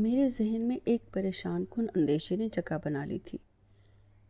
میرے 0.00 0.28
ذہن 0.28 0.68
میں 0.68 0.78
ایک 0.84 1.12
پریشان 1.12 1.64
کن 1.70 1.86
اندیشے 1.94 2.36
نے 2.36 2.48
جگہ 2.52 2.78
بنا 2.84 3.04
لی 3.04 3.18
تھی۔ 3.18 3.38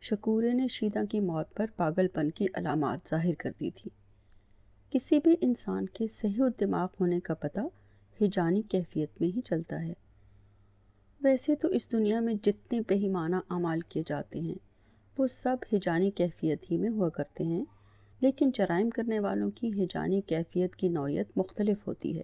شکورے 0.01 0.53
نے 0.53 0.67
شیدہ 0.67 0.99
کی 1.09 1.19
موت 1.19 1.55
پر 1.55 1.65
پاگل 1.75 2.07
پن 2.07 2.31
کی 2.31 2.45
علامات 2.53 3.09
ظاہر 3.09 3.33
کر 3.37 3.51
دی 3.59 3.71
تھی۔ 3.71 3.89
کسی 4.89 5.19
بھی 5.23 5.35
انسان 5.41 5.85
کے 5.85 6.07
صحیح 6.07 6.43
دماغ 6.59 6.87
ہونے 6.99 7.19
کا 7.19 7.33
پتہ 7.33 7.59
ہجانی 8.21 8.61
کیفیت 8.61 9.09
میں 9.19 9.29
ہی 9.35 9.41
چلتا 9.41 9.85
ہے۔ 9.85 9.93
ویسے 11.21 11.55
تو 11.55 11.67
اس 11.67 11.91
دنیا 11.91 12.19
میں 12.19 12.33
جتنے 12.43 12.81
بہیمانہ 12.81 13.35
اعمال 13.35 13.79
کیے 13.79 14.03
جاتے 14.05 14.39
ہیں، 14.39 14.55
وہ 15.17 15.27
سب 15.27 15.57
ہجانی 15.73 16.11
کیفیت 16.11 16.71
ہی 16.71 16.77
میں 16.77 16.89
ہوا 16.89 17.09
کرتے 17.09 17.43
ہیں۔ 17.43 17.65
لیکن 18.19 18.51
جرائم 18.53 18.89
کرنے 18.89 19.19
والوں 19.19 19.51
کی 19.51 19.83
ہجانی 19.83 20.21
کیفیت 20.21 20.75
کی 20.75 20.89
نوعیت 20.89 21.27
مختلف 21.35 21.87
ہوتی 21.87 22.17
ہے۔ 22.17 22.23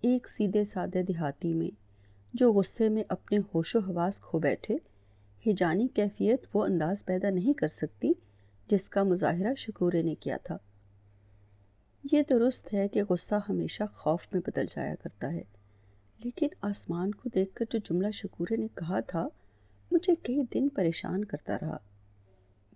ایک 0.00 0.28
سیدھے 0.28 0.64
سادے 0.64 1.02
دیہاتی 1.02 1.54
میں 1.54 1.79
جو 2.34 2.52
غصے 2.52 2.88
میں 2.88 3.02
اپنے 3.08 3.38
ہوش 3.38 3.76
و 3.76 3.78
حواس 3.78 4.20
کھو 4.20 4.38
بیٹھے 4.38 4.76
ہجانی 5.46 5.88
کیفیت 5.94 6.46
وہ 6.54 6.64
انداز 6.64 7.04
پیدا 7.04 7.30
نہیں 7.30 7.52
کر 7.52 7.68
سکتی 7.68 8.12
جس 8.68 8.88
کا 8.88 9.02
مظاہرہ 9.02 9.54
شکورے 9.54 10.02
نے 10.02 10.14
کیا 10.14 10.36
تھا۔ 10.42 10.56
یہ 12.12 12.22
درست 12.30 12.74
ہے 12.74 12.88
کہ 12.88 13.02
غصہ 13.10 13.34
ہمیشہ 13.48 13.82
خوف 13.94 14.28
میں 14.32 14.40
بدل 14.46 14.64
جایا 14.70 14.94
کرتا 14.94 15.32
ہے، 15.32 15.42
لیکن 16.24 16.48
آسمان 16.60 17.10
کو 17.10 17.28
دیکھ 17.34 17.54
کر 17.54 17.64
جو 17.70 17.78
جملہ 17.78 18.10
شکورے 18.10 18.56
نے 18.56 18.68
کہا 18.74 19.00
تھا، 19.00 19.28
مجھے 19.90 20.14
کئی 20.22 20.42
دن 20.54 20.68
پریشان 20.68 21.24
کرتا 21.24 21.56
رہا۔ 21.62 21.76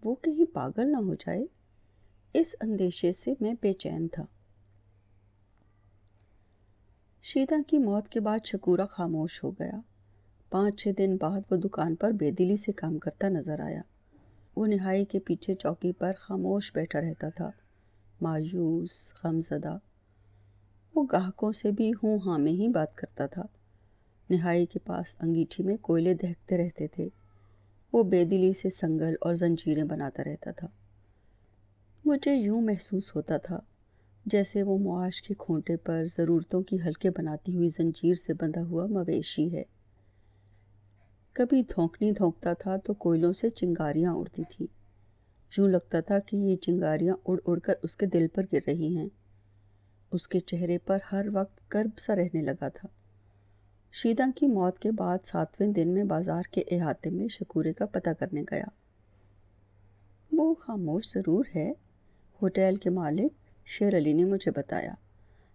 وہ 0.04 0.14
کہیں 0.14 0.54
پاگل 0.54 0.92
نہ 0.92 0.96
ہو 0.96 1.14
جائے۔ 1.14 1.46
اس 2.34 2.56
اندیشے 2.60 3.12
سے 3.12 3.34
میں 3.40 3.54
بے 3.62 3.72
چین 3.72 4.08
تھا۔ 4.08 4.26
شیدہ 7.26 7.54
کی 7.66 7.78
موت 7.78 8.08
کے 8.08 8.20
بعد 8.20 8.38
شکورہ 8.44 8.86
خاموش 8.90 9.44
ہو 9.44 9.50
گیا۔ 9.50 9.80
پانچ 10.50 10.82
چھ 10.82 10.88
دن 10.98 11.16
بعد 11.16 11.40
وہ 11.50 11.56
دکان 11.56 11.94
پر 11.94 12.10
بے 12.10 12.30
دلی 12.30 12.56
سے 12.56 12.72
کام 12.72 12.98
کرتا 12.98 13.28
نظر 13.28 13.60
آیا۔ 13.60 13.82
وہ 14.56 14.66
نہائی 14.66 15.04
کے 15.04 15.18
پیچھے 15.18 15.54
چوکی 15.54 15.92
پر 15.92 16.12
خاموش 16.18 16.72
بیٹھا 16.74 17.00
رہتا 17.00 17.28
تھا۔ 17.28 17.50
مایوس، 18.20 19.12
غمزدہ۔ 19.24 19.78
وہ 20.94 21.04
گاہکوں 21.12 21.52
سے 21.52 21.70
بھی 21.70 21.92
ہوں 22.02 22.18
ہاں 22.26 22.38
میں 22.38 22.52
ہی 22.52 22.68
بات 22.68 22.96
کرتا 22.96 23.26
تھا۔ 23.26 23.42
نہائی 24.30 24.66
کے 24.66 24.78
پاس 24.78 25.16
انگیٹھی 25.20 25.64
میں 25.64 25.76
کوئلے 25.76 26.14
دہکتے 26.14 26.58
رہتے 26.58 26.86
تھے۔ 26.86 27.08
وہ 27.92 28.02
بے 28.02 28.24
دلی 28.24 28.52
سے 28.52 28.70
سنگل 28.70 29.14
اور 29.20 29.34
زنجیریں 29.34 29.84
بناتا 29.84 30.24
رہتا 30.24 30.50
تھا۔ 30.50 30.68
مجھے 32.04 32.34
یوں 32.34 32.60
محسوس 32.60 33.16
ہوتا 33.16 33.36
تھا 33.36 33.60
جیسے 34.26 34.62
وہ 34.62 34.78
معاش 34.78 35.22
کے 35.22 35.34
کھونٹے 35.38 35.76
پر 35.76 36.04
ضرورتوں 36.04 36.62
کی 36.62 36.76
ہلکے 36.86 37.10
بناتی 37.10 37.56
ہوئی 37.56 37.68
زنجیر 37.68 38.14
سے 38.14 38.34
بندھا 38.34 38.62
ہوا 38.62 38.86
مویشی 38.86 39.52
ہے۔ 39.52 39.62
کبھی 41.32 41.62
دھونکنی 41.62 42.12
دھونکتا 42.12 42.52
تھا 42.52 42.76
تو 42.76 42.94
کوئلوں 42.94 43.32
سے 43.32 43.48
چنگاریاں 43.48 44.12
اڑتی 44.12 44.42
تھیں۔ 44.50 44.66
یوں 45.58 45.68
لگتا 45.68 46.00
تھا 46.00 46.18
کہ 46.18 46.36
یہ 46.36 46.56
چنگاریاں 46.56 47.14
اڑ 47.26 47.38
اڑ 47.46 47.58
کر 47.58 47.74
اس 47.82 47.96
کے 47.96 48.06
دل 48.06 48.26
پر 48.34 48.42
گر 48.52 48.58
رہی 48.66 48.96
ہیں۔ 48.96 49.08
اس 50.12 50.28
کے 50.28 50.40
چہرے 50.40 50.78
پر 50.78 50.98
ہر 51.12 51.26
وقت 51.32 51.70
کرب 51.70 51.98
سا 51.98 52.16
رہنے 52.16 52.42
لگا 52.42 52.68
تھا۔ 52.68 52.88
شیدہ 53.92 54.22
کی 54.36 54.46
موت 54.46 54.78
کے 54.78 54.90
بعد 54.90 55.18
ساتویں 55.24 55.68
دن 55.68 55.88
میں 55.88 56.04
بازار 56.04 56.42
کے 56.50 56.62
احاطے 56.70 57.10
میں 57.10 57.28
شکورے 57.28 57.72
کا 57.72 57.86
پتہ 57.86 58.10
کرنے 58.20 58.42
گیا۔ 58.50 58.64
وہ 60.32 60.54
خاموش 60.54 61.12
ضرور 61.12 61.44
ہے۔ 61.56 61.72
ہوٹل 62.42 62.76
کے 62.76 62.90
مالک 62.90 63.32
شیر 63.64 63.96
علی 63.96 64.12
نے 64.12 64.24
مجھے 64.24 64.50
بتایا، 64.50 64.94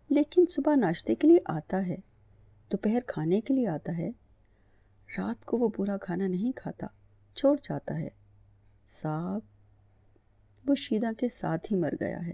لیکن 0.09 0.45
صبح 0.49 0.75
ناشتے 0.75 1.15
کے 1.15 1.27
لیے 1.27 1.39
آتا 1.45 1.88
ہے، 1.88 1.95
دوپہر 2.71 2.99
کھانے 3.07 3.41
کے 3.41 3.53
لیے 3.53 3.67
آتا 3.67 3.97
ہے۔ 3.97 4.09
رات 5.17 5.45
کو 5.45 5.57
وہ 5.57 5.69
برا 5.77 5.97
کھانا 5.97 6.27
نہیں 6.27 6.52
کھاتا، 6.57 6.87
چھوڑ 7.35 7.57
جاتا 7.63 7.99
ہے۔ 7.99 8.09
صاحب، 8.87 9.39
وہ 10.67 10.75
شیدہ 10.75 11.07
کے 11.17 11.27
ساتھ 11.27 11.73
ہی 11.73 11.77
مر 11.77 11.93
گیا 12.02 12.27
ہے۔ 12.27 12.33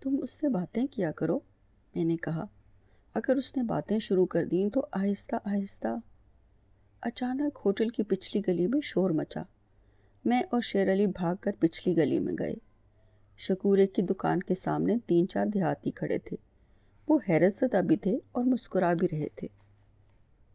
تم 0.00 0.16
اس 0.22 0.30
سے 0.30 0.48
باتیں 0.48 0.86
کیا 0.86 1.12
کرو؟ 1.12 1.38
میں 1.94 2.04
نے 2.04 2.16
کہا، 2.16 2.44
اگر 3.14 3.36
اس 3.36 3.56
نے 3.56 3.62
باتیں 3.62 3.98
شروع 3.98 4.26
کر 4.26 4.44
دیں 4.44 4.68
تو 4.68 4.86
آہستہ 4.92 5.36
آہستہ۔ 5.44 5.96
اچانک 7.00 7.58
ہوٹل 7.64 7.88
کی 7.88 8.02
پچھلی 8.02 8.42
گلی 8.48 8.66
میں 8.66 8.80
شور 8.80 9.10
مچا۔ 9.10 9.42
میں 10.24 10.42
اور 10.50 10.60
شیر 10.60 10.92
علی 10.92 11.06
بھاگ 11.06 11.34
کر 11.40 11.50
پچھلی 11.60 11.96
گلی 11.96 12.18
میں 12.18 12.34
گئے۔ 12.38 12.54
شکورے 13.36 13.86
کی 13.86 14.02
دکان 14.02 14.40
کے 14.40 14.54
سامنے 14.54 14.96
تین 15.06 15.28
چار 15.28 15.46
دیہاتی 15.46 15.90
کھڑے 15.90 16.18
تھے۔ 16.18 16.36
وہ 17.08 17.18
حیرت 17.28 17.54
زدہ 17.54 17.80
بھی 17.80 17.96
تھے 17.96 18.18
اور 18.32 18.44
مسکرا 18.44 18.92
بھی 18.92 19.08
رہے 19.12 19.28
تھے۔ 19.34 19.48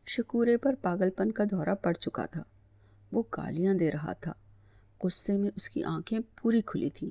شکورے 0.06 0.58
پر 0.58 0.76
پاگل 0.82 1.10
پن 1.10 1.32
کا 1.32 1.44
دورہ 1.52 1.76
پڑ 1.82 1.94
چکا 1.94 2.26
تھا۔ 2.26 2.44
وہ 3.12 3.24
گالیاں 3.38 3.74
دے 3.74 3.92
رہا 3.92 4.14
تھا۔ 4.14 4.34
غصے 5.04 5.38
میں 5.38 5.50
اس 5.56 5.70
کی 5.70 5.84
آنکھیں 5.84 6.20
پوری 6.42 6.62
کھلی 6.62 6.90
تھیں۔ 6.90 7.10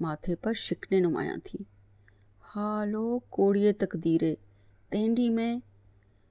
ماتھے 0.00 0.36
پر 0.36 0.52
شکنے 0.52 1.00
نمایاں 1.00 1.36
تھیں۔ 1.44 1.64
ہالو 2.56 3.18
کوڑیے 3.18 3.72
تقدیرے، 3.72 4.34
تینڈی 4.88 5.30
میں۔ 5.30 5.58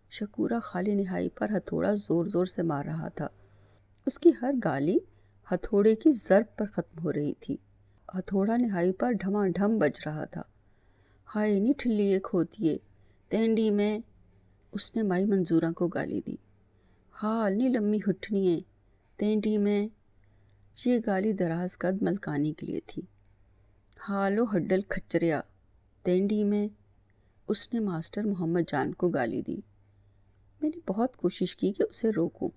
شکورہ 0.09 0.59
خالی 0.61 0.95
نہائی 0.95 1.29
پر 1.29 1.49
ہتھوڑا 1.57 1.93
زور 1.93 2.25
زور 2.25 2.45
سے 2.45 2.61
مار 2.61 2.85
رہا 2.85 3.07
تھا۔ 3.07 3.27
اس 4.05 4.19
کی 4.19 4.31
ہر 4.41 4.51
گالی 4.63 4.97
ہتھوڑے 5.51 5.95
کی 5.95 6.11
ضرب 6.11 6.57
پر 6.57 6.65
ختم 6.65 7.03
ہو 7.03 7.13
رہی 7.13 7.33
تھی۔ 7.33 7.57
ہتھوڑا 8.17 8.57
نہائی 8.57 8.91
پر 8.91 9.11
ڈھما 9.11 9.47
ڈھم 9.47 9.77
بج 9.77 10.01
رہا 10.05 10.25
تھا۔ 10.25 10.41
ہائے 11.35 11.59
نی 11.59 11.73
ٹھلی 11.77 12.03
ایک 12.03 12.27
ہوتی 12.33 12.69
ہے۔ 12.69 12.77
تینڈی 13.29 13.71
میں 13.71 13.99
اس 14.71 14.95
نے 14.95 15.03
مائی 15.03 15.25
منظورہ 15.25 15.71
کو 15.75 15.87
گالی 15.87 16.21
دی۔ 16.27 16.35
ہال 17.23 17.57
نی 17.57 17.69
لمبی 17.69 17.97
ہٹھنی 17.97 18.55
ہے۔ 18.55 18.59
تینڈی 19.15 19.57
میں 19.57 19.87
یہ 20.85 20.99
گالی 21.05 21.33
دراز 21.33 21.77
قد 21.77 22.01
ملکانی 22.01 22.53
کے 22.53 22.65
لیے 22.65 22.79
تھی۔ 22.85 23.01
ہالو 24.09 24.43
ہڈل 24.43 24.79
کھچریا۔ 24.81 25.41
تینڈی 26.03 26.43
میں 26.43 26.67
اس 27.47 27.73
نے 27.73 27.79
ماسٹر 27.79 28.23
محمد 28.23 28.61
جان 28.67 28.93
کو 28.93 29.09
گالی 29.09 29.41
دی۔ 29.41 29.57
میں 30.61 30.69
نے 30.69 30.79
بہت 30.87 31.17
کوشش 31.17 31.55
کی 31.55 31.71
کہ 31.71 31.83
اسے 31.89 32.09
روکوں، 32.15 32.49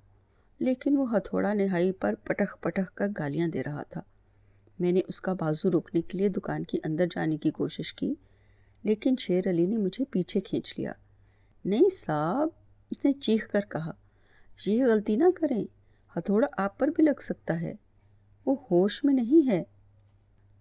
لیکن 0.58 0.96
وہ 0.96 1.16
ہتھوڑا 1.16 1.54
نہائی 1.54 1.92
پر 1.92 2.14
پٹخ 2.22 2.60
پٹخ 2.60 2.94
کر 2.94 3.06
گالیاں 3.18 3.48
دے 3.48 3.62
رہا 3.62 3.82
تھا۔ 3.82 4.00
میں 4.82 4.92
نے 4.92 5.00
اس 5.08 5.20
کا 5.20 5.32
بازو 5.32 5.70
روکنے 5.70 6.02
کے 6.02 6.18
لیے 6.18 6.28
دکان 6.28 6.64
کے 6.64 6.78
اندر 6.84 7.06
جانے 7.06 7.36
کی 7.36 7.50
کوشش 7.50 7.94
کی، 7.94 8.14
لیکن 8.82 9.14
شیر 9.18 9.50
علی 9.50 9.66
نے 9.66 9.76
مجھے 9.76 10.04
پیچھے 10.04 10.40
کھینچ 10.40 10.78
لیا۔ 10.78 10.92
نہیں 11.64 11.88
صاحب، 11.92 12.48
اس 12.90 13.04
نے 13.04 13.12
چیخ 13.12 13.48
کر 13.48 13.60
کہا، 13.60 13.92
یہ 14.66 14.84
غلطی 14.84 15.16
نہ 15.16 15.24
کریں، 15.40 15.64
ہتھوڑا 16.16 16.46
آپ 16.56 16.78
پر 16.78 16.88
بھی 16.88 17.02
لگ 17.02 17.20
سکتا 17.20 17.60
ہے۔ 17.60 17.74
وہ 18.46 18.54
ہوش 18.70 19.04
میں 19.04 19.14
نہیں 19.14 19.48
ہے۔ 19.48 19.64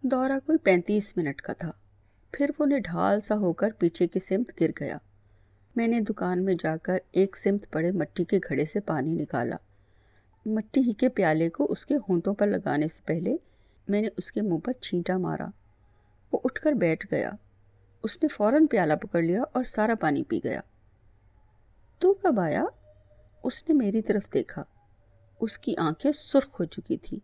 دورہ 0.03 0.31
کوئی 0.45 0.57
پینتیس 0.57 1.17
منٹ 1.17 1.41
کا 1.41 1.53
تھا۔ 1.53 1.71
پھر 2.31 2.49
وہ 2.59 2.65
نے 2.65 2.79
ڈھال 2.79 3.19
سا 3.19 3.35
ہو 3.35 3.53
کر 3.53 3.69
پیچھے 3.79 4.07
کی 4.07 4.19
سمت 4.19 4.61
گر 4.61 4.69
گیا۔ 4.79 4.97
میں 5.75 5.87
نے 5.87 5.99
دکان 5.99 6.45
میں 6.45 6.53
جا 6.59 6.77
کر 6.77 6.97
ایک 7.11 7.37
سمت 7.37 7.71
پڑے 7.71 7.91
مٹی 7.91 8.23
کے 8.23 8.37
گھڑے 8.37 8.65
سے 8.65 8.79
پانی 8.79 9.15
نکالا۔ 9.15 9.55
مٹی 10.45 10.81
ہی 10.81 10.93
کے 10.93 11.09
پیالے 11.09 11.49
کو 11.49 11.67
اس 11.69 11.85
کے 11.85 11.95
ہونٹوں 11.95 12.33
پر 12.33 12.47
لگانے 12.47 12.87
سے 12.87 13.01
پہلے 13.05 13.35
میں 13.87 14.01
نے 14.01 14.07
اس 14.17 14.31
کے 14.31 14.41
منہ 14.41 14.57
پر 14.57 14.73
چھینٹا 14.73 15.17
مارا۔ 15.17 15.47
وہ 16.33 16.39
اٹھ 16.43 16.61
کر 16.61 16.71
بیٹھ 16.71 17.07
گیا۔ 17.11 17.31
اس 18.03 18.23
نے 18.23 18.27
فوراً 18.27 18.67
پیالہ 18.67 18.93
پکڑ 18.93 19.21
لیا 19.21 19.43
اور 19.51 19.63
سارا 19.63 19.93
پانی 19.99 20.23
پی 20.23 20.39
گیا۔ 20.43 20.61
تو 21.99 22.13
کب 22.13 22.39
آیا؟ 22.39 22.63
اس 23.43 23.69
نے 23.69 23.75
میری 23.75 24.01
طرف 24.01 24.33
دیکھا۔ 24.33 24.63
اس 25.41 25.57
کی 25.57 25.73
آنکھیں 25.77 26.11
سرخ 26.11 26.59
ہو 26.59 26.65
چکی 26.65 26.97
تھی 26.97 27.19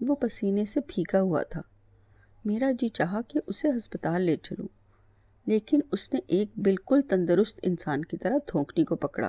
وہ 0.00 0.14
پسینے 0.14 0.64
سے 0.64 0.80
پھیکا 0.80 1.20
ہوا 1.20 1.42
تھا۔ 1.42 1.62
میرا 2.44 2.70
جی 2.70 2.88
چاہا 2.88 3.20
کہ 3.22 3.40
اسے 3.46 3.68
ہسپتال 3.76 4.22
لے 4.22 4.36
چلوں۔ 4.36 4.68
لیکن 5.46 5.80
اس 5.92 6.14
نے 6.14 6.20
ایک 6.26 6.50
بالکل 6.56 7.00
تندرست 7.10 7.60
انسان 7.62 8.04
کی 8.04 8.16
طرح 8.16 8.36
دھونکنی 8.52 8.84
کو 8.84 8.96
پکڑا۔ 8.96 9.28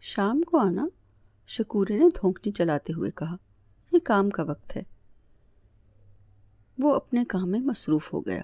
شام 0.00 0.42
کو 0.42 0.58
آنا، 0.58 0.86
شکورے 1.46 1.98
نے 1.98 2.04
دھونکنی 2.20 2.52
چلاتے 2.52 2.92
ہوئے 2.92 3.10
کہا، 3.10 3.36
یہ 3.92 3.98
کام 4.04 4.30
کا 4.30 4.42
وقت 4.42 4.76
ہے۔ 4.76 4.82
وہ 6.78 6.94
اپنے 6.94 7.24
کام 7.24 7.50
میں 7.50 7.60
مصروف 7.60 8.12
ہو 8.12 8.20
گیا۔ 8.20 8.42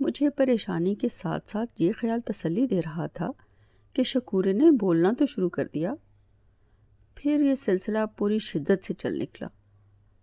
مجھے 0.00 0.30
پریشانی 0.30 0.94
کے 0.94 1.08
ساتھ 1.08 1.50
ساتھ 1.50 1.82
یہ 1.82 1.92
خیال 1.96 2.20
تسلی 2.20 2.66
دے 2.66 2.80
رہا 2.80 3.06
تھا 3.06 3.30
کہ 3.92 4.02
شکورے 4.02 4.52
نے 4.52 4.70
بولنا 4.70 5.12
تو 5.18 5.26
شروع 5.26 5.48
کر 5.48 5.66
دیا۔ 5.74 5.94
پھر 7.14 7.40
یہ 7.40 7.54
سلسلہ 7.54 7.98
پوری 8.16 8.38
شدت 8.38 8.84
سے 8.84 8.94
چل 8.94 9.18
نکلا۔ 9.18 9.48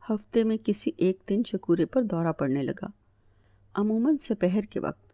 ہفتے 0.10 0.44
میں 0.44 0.58
کسی 0.64 0.92
ایک 0.98 1.20
دن 1.30 1.42
شکورے 1.48 1.86
پر 1.86 2.04
دورہ 2.04 2.32
پڑنے 2.32 2.64
لگا۔ 2.64 2.86
عموماً 3.74 4.18
سپہر 4.18 4.62
کے 4.62 4.80
وقت 4.80 5.10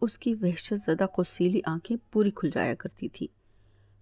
اس 0.00 0.18
کی 0.18 0.34
وحشت 0.34 0.74
زدہ 0.86 1.06
قسیلی 1.16 1.60
آنکھیں 1.64 1.96
پوری 2.12 2.30
کھل 2.30 2.50
جایا 2.50 2.74
کرتی 2.74 3.08
تھی 3.08 3.26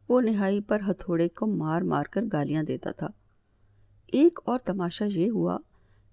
وہ 0.09 0.21
نہائی 0.21 0.61
پر 0.61 0.81
ہتھوڑے 0.89 1.29
کو 1.29 1.47
مار 1.47 1.83
مار 1.83 2.05
کر 2.05 2.23
گالیاں 2.33 2.62
دیتا 2.62 2.91
تھا۔ 2.91 3.07
ایک 4.07 4.41
اور 4.45 4.59
تماشا 4.59 5.05
یہ 5.05 5.31
ہوا 5.31 5.59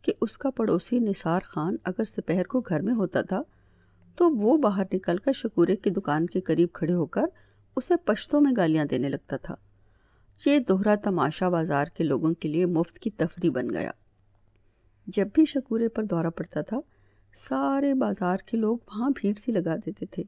کہ 0.01 0.13
اس 0.21 0.37
کا 0.37 0.49
پڑوسی 0.49 0.99
نثار 0.99 1.39
خان 1.43 1.75
اگر 1.83 2.03
سپہر 2.03 2.43
کو 2.43 2.59
گھر 2.59 2.81
میں 2.81 2.93
ہوتا 2.93 3.21
تھا 3.21 3.41
تو 4.15 4.29
وہ 4.29 4.57
باہر 4.57 4.83
نکل 4.93 5.17
کر 5.17 5.31
شکورے 5.33 5.75
کی 5.75 5.89
دکان 5.89 6.25
کے 6.25 6.41
قریب 6.41 6.69
کھڑے 6.73 6.93
ہو 6.93 7.05
کر 7.05 7.25
اسے 7.75 7.93
پشتوں 8.05 8.41
میں 8.41 8.51
گالیاں 8.57 8.85
دینے 8.85 9.09
لگتا 9.09 9.37
تھا۔ 9.37 9.55
یہ 10.45 10.59
دوہرا 10.59 10.95
تماشا 11.03 11.49
بازار 11.49 11.85
کے 11.85 12.03
لوگوں 12.03 12.33
کے 12.33 12.49
لیے 12.49 12.65
مفت 12.65 12.99
کی 12.99 13.09
تفریح 13.09 13.51
بن 13.51 13.69
گیا۔ 13.69 13.91
جب 15.07 15.27
بھی 15.33 15.45
شکورے 15.45 15.87
پر 15.87 16.03
دورہ 16.03 16.29
پڑتا 16.35 16.61
تھا، 16.61 16.79
سارے 17.35 17.93
بازار 17.93 18.37
کے 18.45 18.57
لوگ 18.57 18.77
وہاں 18.87 19.09
بھیڑ 19.09 19.39
سی 19.39 19.51
لگا 19.51 19.75
دیتے 19.85 20.05
تھے۔ 20.05 20.23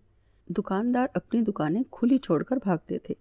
دکاندار 0.47 1.07
اپنی 1.13 1.41
دکانیں 1.41 1.83
کھلی 1.91 2.17
چھوڑ 2.17 2.43
کر 2.43 2.55
بھاگتے 2.63 2.99
تھے۔ 2.99 3.13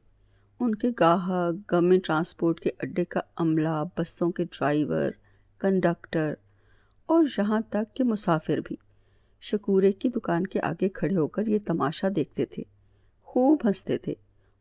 ان 0.60 0.74
کے 0.74 0.90
گاہک، 1.00 1.72
گورنمنٹ 1.72 2.04
ٹرانسپورٹ 2.04 2.60
کے 2.60 2.70
اڈے 2.78 3.04
کا 3.04 3.20
عملہ، 3.36 3.84
بسوں 3.96 4.30
کے 4.30 4.44
ڈرائیور 4.44 5.10
کنڈکٹر 5.58 6.34
اور 7.06 7.24
یہاں 7.38 7.60
تک 7.70 7.96
کہ 7.96 8.04
مسافر 8.04 8.58
بھی۔ 8.64 8.76
شکورے 9.40 9.92
کی 9.92 10.08
دکان 10.08 10.46
کے 10.46 10.60
آگے 10.60 10.88
کھڑے 10.88 11.16
ہو 11.16 11.26
کر 11.26 11.46
یہ 11.46 11.58
تماشا 11.66 12.08
دیکھتے 12.16 12.46
تھے۔ 12.46 12.62
خوب 13.22 13.58
ہنستے 13.64 13.98
تھے 13.98 14.14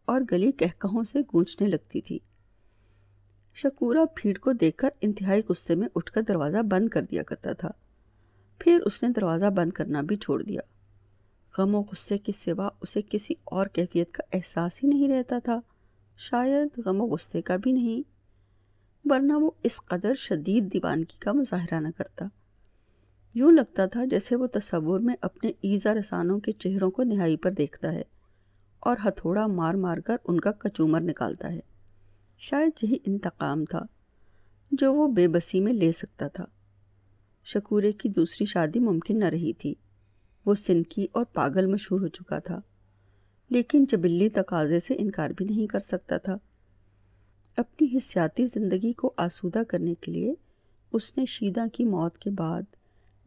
اور 0.06 0.22
گلی 0.32 0.52
کہکہوں 0.52 1.04
سے 1.04 1.20
گونجنے 1.34 1.68
لگتی 1.68 2.02
تھی۔ 2.02 2.20
شکورہ 3.56 3.98
بھیڑ 4.16 4.38
کو 4.38 4.52
دیکھ 4.52 4.78
کر 4.78 4.90
انتہائی 5.02 5.42
غصے 5.50 5.76
میں 5.76 5.88
اٹھ 5.96 6.12
کر 6.12 6.22
دروازہ 6.22 6.58
بند 6.58 6.90
کر 6.90 7.02
دیا 7.02 7.24
کرتا 7.24 7.54
تھا۔ 7.54 7.72
پھر 8.60 8.80
اس 8.86 9.04
نے 9.04 9.10
دروازہ 9.10 9.46
بند 9.46 9.72
کرنا 9.72 10.02
بھی 10.02 10.16
چھوڑ 10.16 10.44
دیا۔ 10.44 10.62
غم 11.58 11.76
و 11.76 11.82
غصے 11.82 12.18
کے 12.18 12.32
سوا 12.32 12.70
اسے 12.82 13.02
کسی 13.10 13.34
اور 13.44 13.68
کیفیت 13.68 14.12
کا 14.12 14.24
احساس 14.34 14.84
ہی 14.84 14.90
نہیں 14.90 15.08
رہتا 15.08 15.40
تھا۔ 15.40 15.60
شاید 16.18 16.68
غم 16.86 17.02
و 17.02 17.06
غصے 17.06 17.42
کا 17.42 17.56
بھی 17.56 17.72
نہیں۔ 17.72 18.17
ورنہ 19.09 19.33
وہ 19.33 19.51
اس 19.63 19.81
قدر 19.86 20.13
شدید 20.15 20.74
دیوانگی 20.74 21.19
کا 21.19 21.31
مظاہرہ 21.31 21.80
نہ 21.80 21.88
کرتا۔ 21.98 22.25
یوں 23.33 23.51
لگتا 23.51 23.86
تھا 23.86 24.06
جیسے 24.06 24.36
وہ 24.36 24.48
تصور 24.48 25.00
میں 25.00 25.15
اپنے 25.21 25.51
ایزا 25.62 25.94
رسانوں 25.94 26.39
کے 26.39 26.51
چہروں 26.51 26.92
کو 26.92 27.04
نہائی 27.04 27.38
پر 27.38 27.51
دیکھتا 27.51 27.94
ہے 27.94 28.01
اور 28.80 28.95
ہتھوڑا 29.06 29.48
مار 29.48 29.74
مار 29.74 29.98
کر 29.98 30.15
ان 30.27 30.39
کا 30.39 30.51
کچومر 30.51 31.01
نکالتا 31.01 31.54
ہے۔ 31.54 31.59
شاید 32.38 32.83
یہی 32.83 32.98
انتقام 33.06 33.65
تھا 33.65 33.83
جو 34.71 34.94
وہ 34.94 35.07
بے 35.07 35.27
بسی 35.27 35.60
میں 35.60 35.74
لے 35.74 35.92
سکتا 35.92 36.27
تھا۔ 36.27 36.45
شکورے 37.44 37.92
کی 37.92 38.10
دوسری 38.10 38.45
شادی 38.45 38.80
ممکن 38.80 39.19
نہ 39.19 39.25
رہی 39.25 39.53
تھی۔ 39.53 39.74
وہ 40.45 40.53
سنکی 40.53 41.07
اور 41.12 41.25
پاگل 41.25 41.65
مشہور 41.65 42.01
ہو 42.01 42.07
چکا 42.07 42.39
تھا، 42.39 42.60
لیکن 43.50 43.86
جبلی 43.89 44.30
تقاضے 44.30 44.80
سے 44.80 44.94
انکار 44.98 45.30
بھی 45.30 45.45
نہیں 45.45 45.68
کر 45.68 45.80
سکتا 45.80 46.18
تھا۔ 46.18 46.38
اپنی 47.57 47.88
حسیاتی 47.98 48.45
زندگی 48.45 48.94
کو 48.94 49.13
آسودہ 49.18 49.63
کرنے 49.68 49.94
کے 50.01 50.12
لیے 50.12 50.33
اس 50.92 51.18
نے 51.18 51.25
شیدہ 51.25 51.65
کی 51.74 51.86
موت 51.86 52.18
کے 52.18 52.30
بعد 52.30 52.62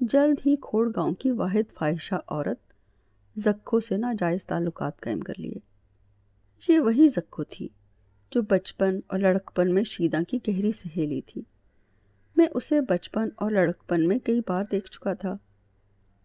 جلد 0.00 0.47
ہی 0.47 0.56
کھوڑ 0.56 0.93
گاؤں 0.97 1.15
کی 1.15 1.31
واحد 1.31 1.73
فائشہ 1.75 2.15
عورت 2.15 2.59
زکو 3.37 3.81
سے 3.81 3.97
ناجائز 3.97 4.47
تعلقات 4.47 5.00
قائم 5.00 5.21
کر 5.21 5.32
لیے۔ 5.38 5.55
یہ 6.69 6.79
وہی 6.79 7.09
زکو 7.09 7.44
تھی 7.44 7.69
جو 8.31 8.43
بچپن 8.43 9.00
اور 9.06 9.19
لڑکپن 9.19 9.75
میں 9.75 9.85
شیدہ 9.85 10.17
کی 10.29 10.38
گہری 10.49 10.73
سہیلی 10.73 11.21
تھی۔ 11.21 11.43
میں 12.37 12.47
اسے 12.55 12.81
بچپن 12.81 13.29
اور 13.37 13.50
لڑکپن 13.50 14.09
میں 14.09 14.19
کئی 14.19 14.41
بار 14.47 14.65
دیکھ 14.73 14.91
چکا 14.91 15.12
تھا۔ 15.12 15.37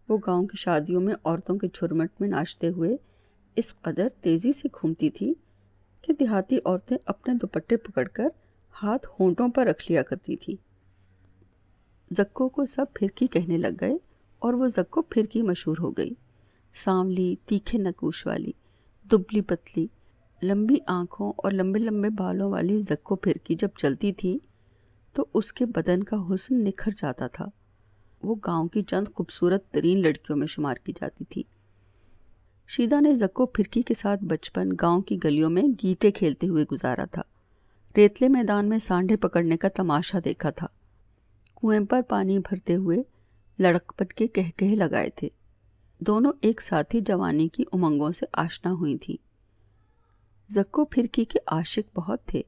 وہ 0.08 0.18
گاؤں 0.26 0.46
کی 0.46 0.56
شادیوں 0.56 1.00
میں 1.00 1.14
عورتوں 1.24 1.58
کے 1.58 1.66
جھرمٹ 1.74 2.20
میں 2.20 2.28
ناچتے 2.28 2.68
ہوئے 2.68 2.96
اس 3.56 3.74
قدر 3.82 4.08
تیزی 4.20 4.52
سے 4.52 4.68
گھومتی 4.80 5.10
تھی 5.10 5.34
کہ 6.06 6.12
دیہاتی 6.12 6.58
عورتیں 6.64 6.98
اپنے 7.06 7.34
دوپٹے 7.34 7.76
پکڑ 7.76 8.08
کر 8.08 8.28
ہاتھ 8.82 9.06
ہونٹوں 9.20 9.48
پر 9.48 9.66
رکھ 9.66 9.92
لیا 9.92 10.02
کرتی 10.02 10.36
تھی۔ 10.36 10.56
زکو 12.18 12.48
کو 12.48 12.66
سب 12.66 12.84
پھرکی 12.94 13.26
کہنے 13.26 13.58
لگ 13.58 13.74
گئے 13.80 13.94
اور 14.38 14.54
وہ 14.54 14.68
زکو 14.68 15.02
پھرکی 15.02 15.42
مشہور 15.42 15.76
ہو 15.80 15.90
گئی۔ 15.90 16.10
سانولی، 16.74 17.36
تیکھے 17.46 17.78
نکوش 17.78 18.26
والی، 18.26 18.52
دبلی 19.12 19.40
پتلی، 19.40 19.86
لمبی 20.42 20.76
آنکھوں 20.86 21.32
اور 21.36 21.52
لمبے 21.52 21.78
لمبے 21.78 22.08
بالوں 22.10 22.50
والی 22.50 22.82
زکو 22.82 23.16
پھرکی 23.16 23.54
جب 23.54 23.68
چلتی 23.78 24.12
تھی 24.12 24.38
تو 25.12 25.26
اس 25.34 25.52
کے 25.52 25.66
بدن 25.66 26.02
کا 26.02 26.16
حسن 26.16 26.64
نکھر 26.64 26.92
جاتا 26.98 27.26
تھا۔ 27.26 27.44
وہ 28.22 28.34
گاؤں 28.46 28.68
کی 28.68 28.82
چند 28.82 29.08
خوبصورت 29.14 29.70
ترین 29.70 30.02
لڑکیوں 30.02 30.38
میں 30.38 30.46
شمار 30.46 30.74
کی 30.74 30.92
جاتی 30.92 31.24
تھی۔ 31.24 31.42
شیدہ 32.68 33.00
نے 33.00 33.14
زکو 33.14 33.46
پھرکی 33.46 33.82
کے 33.82 33.94
ساتھ 33.94 34.24
بچپن 34.24 34.68
گاؤں 34.80 35.00
کی 35.00 35.18
گلیوں 35.24 35.50
میں 35.50 35.62
گیٹے 35.82 36.10
کھیلتے 36.10 36.48
ہوئے 36.48 36.64
گزارا 36.72 37.04
تھا۔ 37.04 37.22
ریتلے 37.96 38.28
میدان 38.28 38.68
میں 38.68 38.78
سانڈے 38.78 39.16
پکڑنے 39.16 39.56
کا 39.56 39.68
تماشا 39.68 40.18
دیکھا 40.24 40.50
تھا۔ 40.50 40.66
کنویں 41.56 41.80
پر 41.80 42.00
پانی 42.08 42.38
بھرتے 42.38 42.76
ہوئے 42.76 42.98
لڑک 43.58 43.92
پٹ 43.96 44.12
کے 44.12 44.26
کہہ 44.26 44.50
کہہ 44.56 44.74
لگائے 44.74 45.10
تھے۔ 45.10 45.28
دونوں 45.98 46.32
ایک 46.40 46.62
ساتھ 46.62 46.96
ہی 46.96 47.00
جوانی 47.00 47.48
کی 47.48 47.64
امنگوں 47.72 48.12
سے 48.12 48.26
آشنا 48.32 48.72
ہوئی 48.72 48.98
تھیں۔ 48.98 49.16
زکو 50.52 50.84
پھرکی 50.84 51.24
کے 51.24 51.38
عاشق 51.46 51.98
بہت 51.98 52.24
تھے۔ 52.24 52.42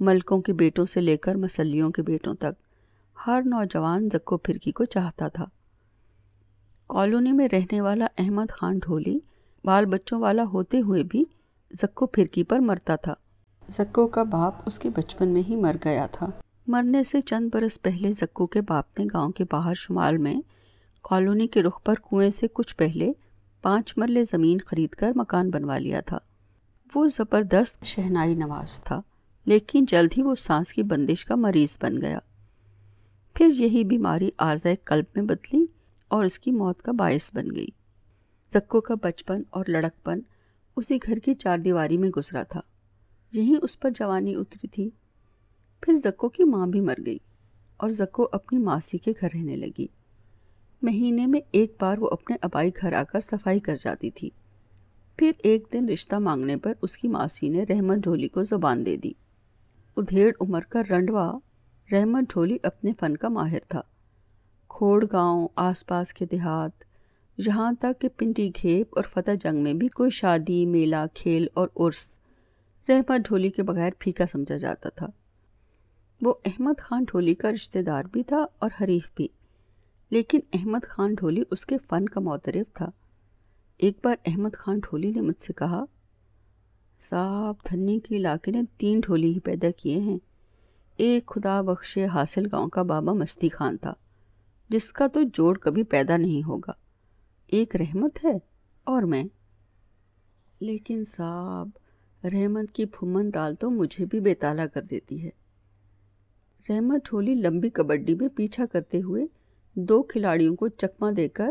ملکوں 0.00 0.40
کے 0.40 0.52
بیٹوں 0.52 0.86
سے 0.86 1.00
لے 1.00 1.16
کر 1.16 1.34
مسلیوں 1.34 1.90
کے 1.90 2.02
بیٹوں 2.02 2.34
تک 2.34 2.62
ہر 3.26 3.42
نوجوان 3.44 4.08
زکو 4.12 4.36
پھرکی 4.36 4.72
کو 4.72 4.84
چاہتا 4.84 5.28
تھا۔ 5.28 5.44
کالونی 6.86 7.32
میں 7.32 7.48
رہنے 7.52 7.80
والا 7.80 8.06
احمد 8.18 8.50
خان 8.50 8.78
ڈھولی 8.78 9.18
بال 9.64 9.86
بچوں 9.86 10.20
والا 10.20 10.44
ہوتے 10.52 10.80
ہوئے 10.80 11.02
بھی 11.02 11.24
زکو 11.82 12.06
پھرکی 12.06 12.44
پر 12.44 12.58
مرتا 12.58 12.96
تھا۔ 12.96 13.14
زکو 13.68 14.08
کا 14.08 14.22
باپ 14.22 14.54
اس 14.66 14.78
کے 14.78 14.90
بچپن 14.90 15.28
میں 15.28 15.42
ہی 15.48 15.56
مر 15.56 15.76
گیا 15.84 16.06
تھا۔ 16.06 16.26
مرنے 16.66 17.02
سے 17.02 17.20
چند 17.20 17.50
برس 17.52 17.82
پہلے 17.82 18.12
زکو 18.12 18.46
کے 18.46 18.60
باپ 18.60 18.98
نے 18.98 19.06
گاؤں 19.12 19.32
کے 19.32 19.44
باہر 19.50 19.74
شمال 19.74 20.18
میں 20.18 20.34
کالونی 21.02 21.46
کے 21.46 21.62
رخ 21.62 21.84
پر 21.84 21.94
کنویں 21.94 22.30
سے 22.30 22.46
کچھ 22.52 22.76
پہلے 22.76 23.12
پانچ 23.62 23.98
مرلے 23.98 24.24
زمین 24.24 24.58
خرید 24.66 24.88
کر 24.88 25.12
مکان 25.14 25.50
بنوا 25.50 25.78
لیا 25.78 26.00
تھا۔ 26.00 26.18
وہ 26.94 27.08
زبردست 27.08 27.84
شہنائی 27.84 28.34
نواز 28.34 28.82
تھا۔ 28.82 29.00
لیکن 29.44 29.84
جلد 29.88 30.10
ہی 30.18 30.22
وہ 30.22 30.34
سانس 30.34 30.72
کی 30.72 30.82
بندش 30.82 31.24
کا 31.24 31.34
مریض 31.34 31.78
بن 31.82 32.00
گیا۔ 32.02 32.18
پھر 33.34 33.46
یہی 33.46 33.84
بیماری 33.84 34.30
عارضۂ 34.38 34.68
قلب 34.84 35.04
میں 35.14 35.24
بدلی 35.24 35.66
اور 36.08 36.24
اس 36.24 36.38
کی 36.38 36.50
موت 36.50 36.82
کا 36.82 36.92
باعث 36.92 37.34
بن 37.34 37.54
گئی۔ 37.56 37.66
زکو 38.54 38.80
کا 38.80 38.94
بچپن 39.02 39.42
اور 39.50 39.64
لڑکپن 39.68 40.20
اسی 40.76 40.98
گھر 41.06 41.18
کی 41.18 41.34
چار 41.34 41.58
دیواری 41.58 41.98
میں 41.98 42.08
گزرا 42.08 42.42
تھا۔ 42.42 42.60
یہیں 43.32 43.56
اس 43.62 43.80
پر 43.80 43.90
جوانی 43.90 44.34
اتری 44.34 44.68
تھی۔ 44.68 44.90
پھر 45.80 45.96
زکو 45.96 46.28
کی 46.28 46.44
ماں 46.44 46.66
بھی 46.66 46.80
مر 46.80 46.94
گئی 47.06 47.18
اور 47.76 47.90
زکو 47.90 48.28
اپنی 48.32 48.58
ماسی 48.58 48.98
کے 48.98 49.12
گھر 49.20 49.28
رہنے 49.34 49.56
لگی۔ 49.56 49.86
مہینے 50.82 51.26
میں 51.26 51.40
ایک 51.50 51.76
بار 51.80 51.98
وہ 51.98 52.08
اپنے 52.10 52.36
ابائی 52.42 52.70
گھر 52.80 52.92
آ 52.92 53.02
کر 53.02 53.20
صفائی 53.20 53.60
کر 53.60 53.76
جاتی 53.82 54.10
تھی۔ 54.10 54.30
پھر 55.16 55.32
ایک 55.38 55.64
دن 55.72 55.88
رشتہ 55.88 56.16
مانگنے 56.16 56.56
پر 56.56 56.72
اس 56.82 56.96
کی 56.96 57.08
ماسی 57.08 57.48
نے 57.48 57.64
رحمت 57.68 57.96
ڈھولی 57.96 58.28
کو 58.28 58.42
زبان 58.42 58.86
دے 58.86 58.96
دی۔ 58.96 59.12
ادھیڑ 59.96 60.32
عمر 60.40 60.60
کا 60.60 60.82
رنڈوا 60.90 61.38
رحمت 61.92 62.24
ڈھولی 62.28 62.58
اپنے 62.62 62.92
فن 63.00 63.16
کا 63.16 63.28
ماہر 63.28 63.58
تھا۔ 63.68 63.80
کھوڑ 64.68 65.04
گاؤں، 65.12 65.48
آس 65.56 65.86
پاس 65.86 66.14
کے 66.14 66.26
دیہات 66.26 66.89
جہاں 67.44 67.72
تک 67.72 68.00
کہ 68.00 68.08
پنڈی 68.16 68.50
گھیپ 68.62 68.86
اور 68.90 69.04
فتح 69.14 69.30
جنگ 69.40 69.62
میں 69.62 69.74
بھی 69.74 69.88
کوئی 69.88 70.10
شادی، 70.10 70.66
میلہ، 70.66 70.96
کھیل 71.14 71.46
اور 71.54 71.68
عرس 71.76 72.18
رحمت 72.88 73.20
ڈھولی 73.24 73.50
کے 73.50 73.62
بغیر 73.62 73.90
پھیکا 73.98 74.26
سمجھا 74.26 74.56
جاتا 74.56 74.88
تھا۔ 74.88 75.06
وہ 76.20 76.34
احمد 76.44 76.80
خان 76.80 77.04
ڈھولی 77.04 77.34
کا 77.34 77.50
رشتہ 77.50 77.78
دار 77.78 78.04
بھی 78.04 78.22
تھا 78.22 78.46
اور 78.58 78.70
حریف 78.80 79.10
بھی۔ 79.14 79.28
لیکن 80.10 80.40
احمد 80.52 80.88
خان 80.88 81.14
ڈھولی 81.14 81.42
اس 81.50 81.66
کے 81.66 81.76
فن 81.78 82.08
کا 82.08 82.20
معترف 82.20 82.74
تھا۔ 82.74 82.90
ایک 83.78 83.98
بار 84.04 84.14
احمد 84.26 84.56
خان 84.58 84.78
ڈھولی 84.78 85.10
نے 85.10 85.20
مجھ 85.20 85.42
سے 85.42 85.52
کہا، 85.52 85.84
صاحب، 87.10 87.54
دھنی 87.70 88.00
کے 88.00 88.16
علاقے 88.16 88.50
نے 88.50 88.62
تین 88.76 89.00
ڈھولی 89.00 89.32
ہی 89.32 89.40
پیدا 89.40 89.68
کیے 89.76 89.98
ہیں۔ 89.98 90.18
ایک 90.96 91.26
خدا 91.26 91.60
بخش 91.60 91.98
حاصل 91.98 92.42
گاؤں 92.52 92.68
کا 92.68 92.82
بابا 92.82 93.12
مستی 93.12 93.48
خان 93.48 93.76
تھا، 93.76 93.94
جس 94.68 94.92
کا 94.92 95.06
تو 95.06 95.20
جوڑ 95.34 95.58
کبھی 95.58 95.82
پیدا 95.82 96.16
نہیں 96.16 96.42
ہوگا۔ 96.42 96.72
ایک 97.52 97.76
رحمت 97.76 98.24
ہے 98.24 98.38
اور 98.84 99.02
میں۔ 99.02 99.24
لیکن 100.60 101.04
صاحب، 101.04 101.68
رحمت 102.24 102.72
کی 102.72 102.86
پھمن 102.86 103.34
دال 103.34 103.54
تو 103.54 103.70
مجھے 103.70 104.06
بھی 104.06 104.20
بے 104.20 104.34
تالا 104.34 104.66
کر 104.66 104.82
دیتی 104.82 105.28
ہے۔ 105.28 105.30
رحمت 106.68 107.04
ٹھولی 107.04 107.34
لمبی 107.34 107.70
کبڈی 107.70 108.14
میں 108.14 108.28
پیچھا 108.28 108.66
کرتے 108.66 109.02
ہوئے 109.02 109.26
دو 109.74 110.02
کھلاڑیوں 110.02 110.56
کو 110.56 110.68
چکما 110.68 111.10
دے 111.16 111.28
کر 111.28 111.50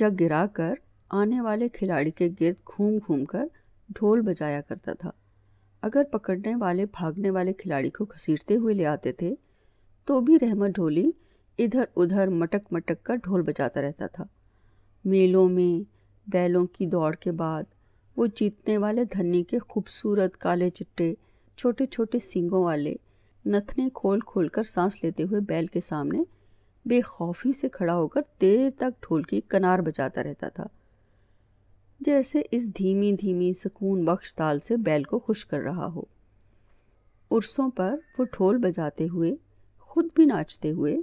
یا 0.00 0.08
گرا 0.20 0.46
کر 0.46 0.74
آنے 1.08 1.40
والے 1.40 1.68
کھلاڑی 1.68 2.10
کے 2.10 2.28
گرد 2.40 2.54
گھوم 2.76 2.96
گھوم 2.96 3.24
کر 3.24 3.44
ڈھول 3.88 4.20
بجایا 4.20 4.60
کرتا 4.60 4.92
تھا۔ 4.92 5.10
اگر 5.82 6.02
پکڑنے 6.12 6.54
والے، 6.54 6.86
بھاگنے 6.86 7.30
والے 7.30 7.52
کھلاڑی 7.52 7.90
کو 7.90 8.04
گھسیٹتے 8.04 8.56
ہوئے 8.56 8.74
لے 8.74 8.86
آتے 8.86 9.12
تھے، 9.12 9.34
تو 10.04 10.20
بھی 10.20 10.38
رحمت 10.42 10.70
ڈھولی 10.70 11.10
ادھر 11.58 11.84
ادھر 11.96 12.28
مٹک 12.28 12.72
مٹک 12.72 13.02
کر 13.02 13.16
ڈھول 13.16 13.42
بجاتا 13.42 13.82
رہتا 13.82 14.06
تھا۔ 14.06 14.24
میلوں 15.04 15.48
میں 15.48 15.90
بیلوں 16.30 16.66
کی 16.66 16.86
دوڑ 16.86 17.14
کے 17.14 17.32
بعد، 17.32 17.62
وہ 18.16 18.26
جیتنے 18.36 18.78
والے 18.78 19.04
دھنی 19.04 19.42
کے 19.42 19.58
خوبصورت 19.58 20.36
کالے 20.36 20.70
چٹے، 20.70 21.14
چھوٹے 21.56 21.86
چھوٹے 21.86 22.18
سینگوں 22.18 22.64
والے 22.64 22.94
نتنے 23.46 23.88
کھول 23.94 24.20
کھول 24.20 24.48
کر 24.48 24.62
سانس 24.62 25.04
لیتے 25.04 25.22
ہوئے 25.22 25.40
بیل 25.40 25.66
کے 25.66 25.80
سامنے 25.80 26.18
بے 26.84 27.00
خوفی 27.00 27.52
سے 27.52 27.68
کھڑا 27.68 27.96
ہو 27.96 28.08
کر 28.08 28.20
دیر 28.40 28.70
تک 28.76 29.02
ڈھول 29.02 29.22
کی 29.22 29.40
کنار 29.48 29.78
بجاتا 29.78 30.22
رہتا 30.22 30.48
تھا۔ 30.48 30.64
جیسے 32.00 32.42
اس 32.50 32.68
دھیمی 32.78 33.12
دھیمی 33.12 33.52
سکون 33.52 34.04
بخش 34.04 34.34
تال 34.34 34.58
سے 34.58 34.76
بیل 34.76 35.02
کو 35.02 35.18
خوش 35.18 35.46
کر 35.46 35.60
رہا 35.60 35.86
ہو۔ 35.86 36.02
عرصوں 37.30 37.70
پر 37.70 37.94
وہ 38.18 38.24
ڈھول 38.24 38.58
بجاتے 38.58 39.08
ہوئے، 39.08 39.34
خود 39.78 40.06
بھی 40.14 40.24
ناچتے 40.24 40.70
ہوئے 40.70 40.96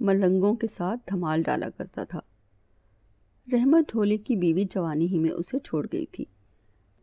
ملنگوں 0.00 0.54
کے 0.54 0.66
ساتھ 0.66 1.00
دھمال 1.10 1.42
ڈالا 1.42 1.68
کرتا 1.76 2.04
تھا۔ 2.04 2.20
رحمت 3.46 3.92
ڈھولی 3.92 4.16
کی 4.16 4.36
بیوی 4.36 4.64
جوانی 4.64 5.06
ہی 5.06 5.18
میں 5.18 5.30
اسے 5.30 5.58
چھوڑ 5.58 5.86
گئی 5.92 6.06
تھی۔ 6.06 6.24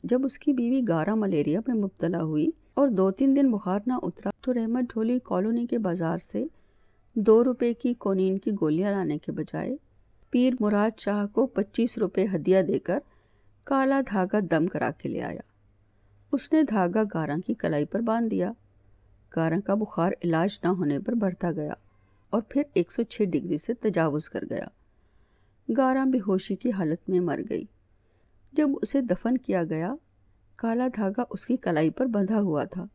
جب 0.03 0.25
اس 0.25 0.39
کی 0.39 0.53
بیوی 0.53 0.81
گارا 0.87 1.15
ملیریا 1.15 1.59
میں 1.67 1.75
مبتلا 1.75 2.21
ہوئی 2.21 2.47
اور 2.73 2.87
دو 2.87 3.11
تین 3.11 3.35
دن 3.35 3.51
بخار 3.51 3.79
نہ 3.87 3.93
اترا 4.03 4.29
تو 4.41 4.53
رحمت 4.53 4.83
ڈھولی 4.93 5.19
کالونی 5.23 5.65
کے 5.65 5.77
بازار 5.77 6.17
سے 6.17 6.45
دو 7.15 7.43
روپے 7.43 7.73
کی 7.73 7.93
کونین 7.93 8.37
کی 8.37 8.51
گولیاں 8.61 8.91
لانے 8.91 9.17
کے 9.17 9.31
بجائے 9.31 9.75
پیر 10.29 10.53
مراد 10.59 10.99
شاہ 10.99 11.25
کو 11.27 11.47
پچیس 11.47 11.97
روپے 11.97 12.25
ہدیہ 12.35 12.61
دے 12.61 12.79
کر 12.79 12.99
کالا 13.63 14.01
دھاگا 14.11 14.39
دم 14.51 14.67
کرا 14.67 14.89
کے 14.91 15.09
لے 15.09 15.21
آیا۔ 15.21 15.41
اس 16.31 16.53
نے 16.53 16.63
دھاگا 16.63 17.03
گاراں 17.13 17.37
کی 17.37 17.53
کلائی 17.53 17.85
پر 17.85 17.99
باندھ 17.99 18.29
دیا۔ 18.29 18.51
گاراں 19.35 19.61
کا 19.65 19.73
بخار 19.73 20.11
علاج 20.23 20.59
نہ 20.63 20.67
ہونے 20.67 20.99
پر 20.99 21.13
بڑھتا 21.13 21.51
گیا 21.51 21.73
اور 22.29 22.41
پھر 22.49 22.61
ایک 22.73 22.91
سو 22.91 23.03
چھ 23.03 23.21
ڈگری 23.21 23.57
سے 23.57 23.73
تجاوز 23.73 24.29
کر 24.29 24.43
گیا۔ 24.49 24.65
گاراں 25.77 26.05
بے 26.05 26.17
ہوشی 26.27 26.55
کی 26.55 26.71
حالت 26.71 27.09
میں 27.09 27.19
مر 27.19 27.39
گئی۔ 27.49 27.63
جب 28.53 28.69
اسے 28.81 29.01
دفن 29.01 29.37
کیا 29.37 29.63
گیا، 29.63 29.95
کالا 30.55 30.87
دھاگا 30.95 31.23
اس 31.29 31.45
کی 31.45 31.57
کلائی 31.57 31.89
پر 31.89 32.05
بندھا 32.05 32.41
ہوا 32.41 32.63
تھا۔ 32.63 32.85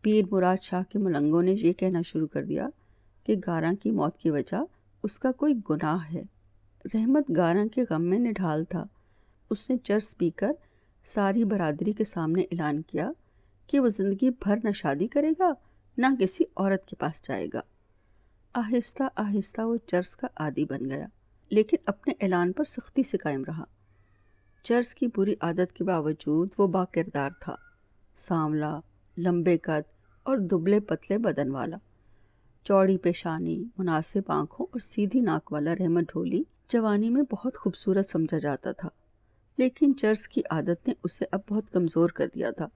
پیر 0.00 0.24
مراد 0.30 0.56
شاہ 0.62 0.82
کے 0.82 0.98
ملنگوں 0.98 1.42
نے 1.42 1.52
یہ 1.52 1.72
کہنا 1.72 2.02
شروع 2.02 2.26
کر 2.26 2.44
دیا 2.44 2.68
کہ 3.24 3.36
گاراں 3.46 3.72
کی 3.72 3.90
موت 3.90 4.16
کی 4.16 4.30
وجہ 4.30 4.64
اس 5.02 5.18
کا 5.18 5.32
کوئی 5.32 5.54
گناہ 5.70 6.14
ہے۔ 6.14 6.22
رحمت 6.94 7.24
گاراں 7.36 7.66
کے 7.66 7.84
غم 7.90 8.02
میں 8.02 8.18
نڈھال 8.18 8.64
تھا۔ 8.64 8.84
اس 9.50 9.70
نے 9.70 9.76
چرس 9.76 10.18
پی 10.18 10.30
کر 10.30 10.52
ساری 11.04 11.44
برادری 11.44 11.92
کے 11.92 12.04
سامنے 12.04 12.42
اعلان 12.42 12.82
کیا 12.82 13.10
کہ 13.66 13.80
وہ 13.80 13.88
زندگی 13.88 14.30
بھر 14.30 14.58
نہ 14.64 14.70
شادی 14.70 15.06
کرے 15.06 15.30
گا، 15.38 15.52
نہ 15.98 16.06
کسی 16.20 16.44
عورت 16.56 16.86
کے 16.86 16.96
پاس 16.96 17.28
جائے 17.28 17.46
گا۔ 17.54 17.60
آہستہ 18.54 19.02
آہستہ 19.16 19.62
وہ 19.62 19.76
چرس 19.86 20.16
کا 20.16 20.26
عادی 20.36 20.64
بن 20.64 20.88
گیا۔ 20.88 21.06
لیکن 21.50 21.76
اپنے 21.86 22.14
اعلان 22.20 22.52
پر 22.52 22.64
سختی 22.64 23.02
سے 23.02 23.18
قائم 23.18 23.44
رہا۔ 23.44 23.64
چرس 24.62 24.94
کی 24.94 25.06
بری 25.16 25.34
عادت 25.40 25.72
کے 25.72 25.84
باوجود 25.84 26.48
وہ 26.58 26.66
با 26.66 26.84
کردار 26.84 27.30
تھا۔ 27.40 27.56
سانولا 28.16 28.80
لمبے 29.18 29.58
قد 29.58 29.90
اور 30.22 30.38
دبلے 30.38 30.80
پتلے 30.80 31.18
بدن 31.18 31.50
والا۔ 31.50 31.76
چوڑی 32.64 32.98
پیشانی، 32.98 33.64
مناسب 33.78 34.20
آنکھوں 34.26 34.66
اور 34.70 34.80
سیدھی 34.80 35.20
ناک 35.20 35.52
والا 35.52 35.74
رحمت 35.74 36.04
ڈھولی 36.12 36.42
جوانی 36.68 37.10
میں 37.10 37.22
بہت 37.30 37.56
خوبصورت 37.56 38.06
سمجھا 38.06 38.38
جاتا 38.38 38.72
تھا۔ 38.72 38.88
لیکن 39.56 39.96
چرس 39.96 40.28
کی 40.28 40.42
عادت 40.50 40.88
نے 40.88 40.94
اسے 41.04 41.24
اب 41.32 41.40
بہت 41.50 41.70
کمزور 41.70 42.08
کر 42.08 42.26
دیا 42.34 42.50
تھا۔ 42.50 42.66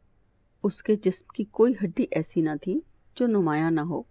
اس 0.63 0.83
کے 0.83 0.95
جسم 0.95 1.33
کی 1.35 1.45
کوئی 1.45 1.73
ہڈی 1.85 2.07
ایسی 2.11 2.41
نہ 2.41 2.51
تھی 2.63 2.81
جو 3.15 3.27
نمایاں 3.27 3.71
نہ 3.71 3.81
ہو۔ 3.81 4.03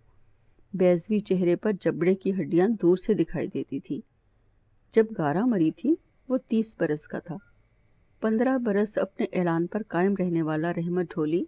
بیزوی 0.74 1.20
چہرے 1.20 1.56
پر 1.56 1.72
جبڑے 1.82 2.16
کی 2.16 2.32
ہڈیاں 2.42 2.68
دور 2.68 2.98
سے 2.98 3.14
دکھائی 3.14 3.48
دیتی 3.48 3.80
تھی 3.80 4.02
جب 4.94 5.06
گارا 5.18 5.46
مری 5.46 5.72
تھی، 5.72 5.96
وہ 6.30 6.38
تیس 6.38 6.76
برس 6.80 7.08
کا 7.08 7.20
تھا۔ 7.20 7.36
پندرہ 8.22 8.58
برس 8.58 8.98
اپنے 8.98 9.26
اعلان 9.34 9.68
پر 9.68 9.82
قائم 9.88 10.14
رہنے 10.20 10.42
والا 10.42 10.74
رحمت 10.74 11.06
ڈھولی، 11.10 11.44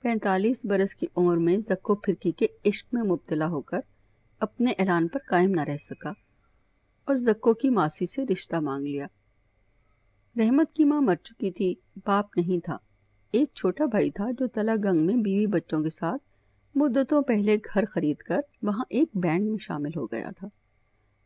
پینتالیس 0.00 0.64
برس 0.64 0.94
کی 0.94 1.06
عمر 1.16 1.36
میں 1.36 1.56
زکو 1.68 1.94
پھرکی 1.94 2.32
کے 2.32 2.46
عشق 2.64 2.94
میں 2.94 3.02
مبتلا 3.02 3.48
ہو 3.48 3.60
کر 3.60 3.80
اپنے 4.40 4.72
اعلان 4.78 5.08
پر 5.08 5.18
قائم 5.28 5.50
نہ 5.50 5.60
رہ 5.60 5.76
سکا 5.76 6.10
اور 7.04 7.14
زکو 7.14 7.54
کی 7.54 7.70
ماسی 7.70 8.06
سے 8.06 8.24
رشتہ 8.32 8.56
مانگ 8.56 8.86
لیا۔ 8.86 9.06
رحمت 10.38 10.72
کی 10.72 10.84
ماں 10.84 11.00
مر 11.00 11.16
چکی 11.16 11.50
تھی، 11.50 11.74
باپ 12.06 12.36
نہیں 12.36 12.64
تھا۔ 12.64 12.76
ایک 13.32 13.48
چھوٹا 13.54 13.84
بھائی 13.84 14.10
تھا 14.10 14.30
جو 14.30 14.46
تلا 14.46 14.74
گنگ 14.84 15.06
میں 15.06 15.14
بیوی 15.14 15.46
بچوں 15.46 15.82
کے 15.82 15.90
ساتھ 15.90 16.22
مدتوں 16.74 17.22
پہلے 17.22 17.56
گھر 17.56 17.84
خرید 17.84 18.16
کر 18.16 18.40
وہاں 18.62 18.84
ایک 18.90 19.08
بینڈ 19.14 19.46
میں 19.46 19.58
شامل 19.60 19.90
ہو 19.96 20.06
گیا 20.06 20.30
تھا۔ 20.36 20.48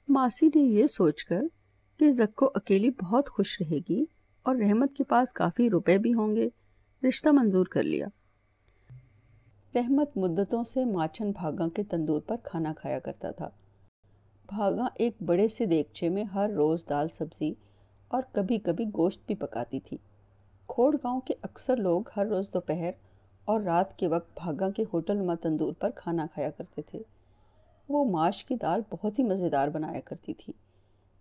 ماسی 0.09 0.47
نے 0.47 0.61
یہ 0.61 0.87
سوچ 0.87 1.25
کر 1.25 1.41
کہ 1.99 2.11
زکو 2.11 2.47
اکیلی 2.55 2.91
بہت 2.91 3.29
خوش 3.29 3.61
رہے 3.61 3.79
گی 3.89 4.05
اور 4.43 4.57
رحمت 4.57 4.97
کے 4.97 5.05
پاس 5.05 5.33
کافی 5.33 5.71
روپے 5.71 5.99
بھی 5.99 6.15
ہوں 6.15 6.37
گے، 6.37 6.49
رشتہ 7.09 7.29
منظور 7.29 7.67
کر 7.67 7.83
لیا۔ 7.83 8.07
رحمت 9.75 10.17
مدتوں 10.17 10.65
سے 10.65 10.85
ماچن 10.85 11.31
بھاگا 11.31 11.69
کے 11.75 11.83
تندور 11.85 12.21
پر 12.21 12.37
کھانا 12.43 12.73
کھایا 12.77 12.99
کرتا 12.99 13.31
تھا۔ 13.31 13.49
بھاگا 14.47 14.87
ایک 14.95 15.17
بڑے 15.23 15.49
سے 15.49 15.67
دیگچے 15.67 16.09
میں 16.09 16.25
ہر 16.25 16.51
روز 16.51 16.85
دال 16.89 17.09
سبزی 17.09 17.53
اور 18.09 18.23
کبھی 18.33 18.59
کبھی 18.59 18.85
گوشت 18.85 19.27
بھی 19.27 19.35
پکاتی 19.35 19.81
تھی۔ 19.81 19.97
کھوڑ 20.67 20.97
گاؤں 21.05 21.21
کے 21.21 21.35
اکثر 21.43 21.77
لوگ 21.77 22.03
ہر 22.17 22.27
روز 22.27 22.53
دوپہر 22.55 22.91
اور 23.45 23.61
رات 23.61 23.99
کے 23.99 24.09
وقت 24.09 24.39
بھاگا 24.43 24.71
کے 24.71 24.85
ہوٹل 24.93 25.17
نما 25.17 25.35
تندور 25.35 25.73
پر 25.73 25.91
کھانا 25.91 26.27
کھایا 26.35 26.51
کرتے 26.51 26.83
تھے۔ 26.83 26.99
وہ 27.89 28.05
ماش 28.05 28.45
کی 28.45 28.55
دال 28.55 28.81
بہت 28.91 29.19
ہی 29.19 29.25
مزیدار 29.25 29.69
بنایا 29.69 30.01
کرتی 30.01 30.35
تھی۔ 30.35 30.53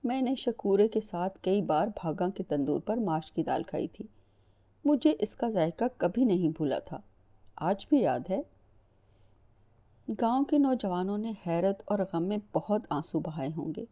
میں 0.03 0.21
نے 0.21 0.35
شکورے 0.35 0.87
کے 0.87 1.01
ساتھ 1.01 1.39
کئی 1.41 1.61
بار 1.61 1.87
بھاگا 1.87 2.29
کے 2.29 2.43
تندور 2.43 2.79
پر 2.79 2.97
ماش 2.97 3.31
کی 3.31 3.43
دال 3.43 3.63
کھائی 3.63 3.87
تھی۔ 3.87 4.05
مجھے 4.85 5.15
اس 5.19 5.35
کا 5.35 5.49
ذائقہ 5.49 5.85
کبھی 5.97 6.23
نہیں 6.23 6.49
بھولا 6.49 6.79
تھا۔ 6.79 6.99
آج 7.55 7.85
بھی 7.89 8.01
یاد 8.01 8.19
ہے۔ 8.29 8.41
گاؤں 10.21 10.45
کے 10.45 10.57
نوجوانوں 10.57 11.17
نے 11.17 11.31
حیرت 11.47 11.81
اور 11.85 11.99
غم 12.13 12.23
میں 12.23 12.37
بہت 12.53 12.81
آنسو 12.89 13.19
بہائے 13.19 13.49
ہوں 13.57 13.73
گے، 13.77 13.85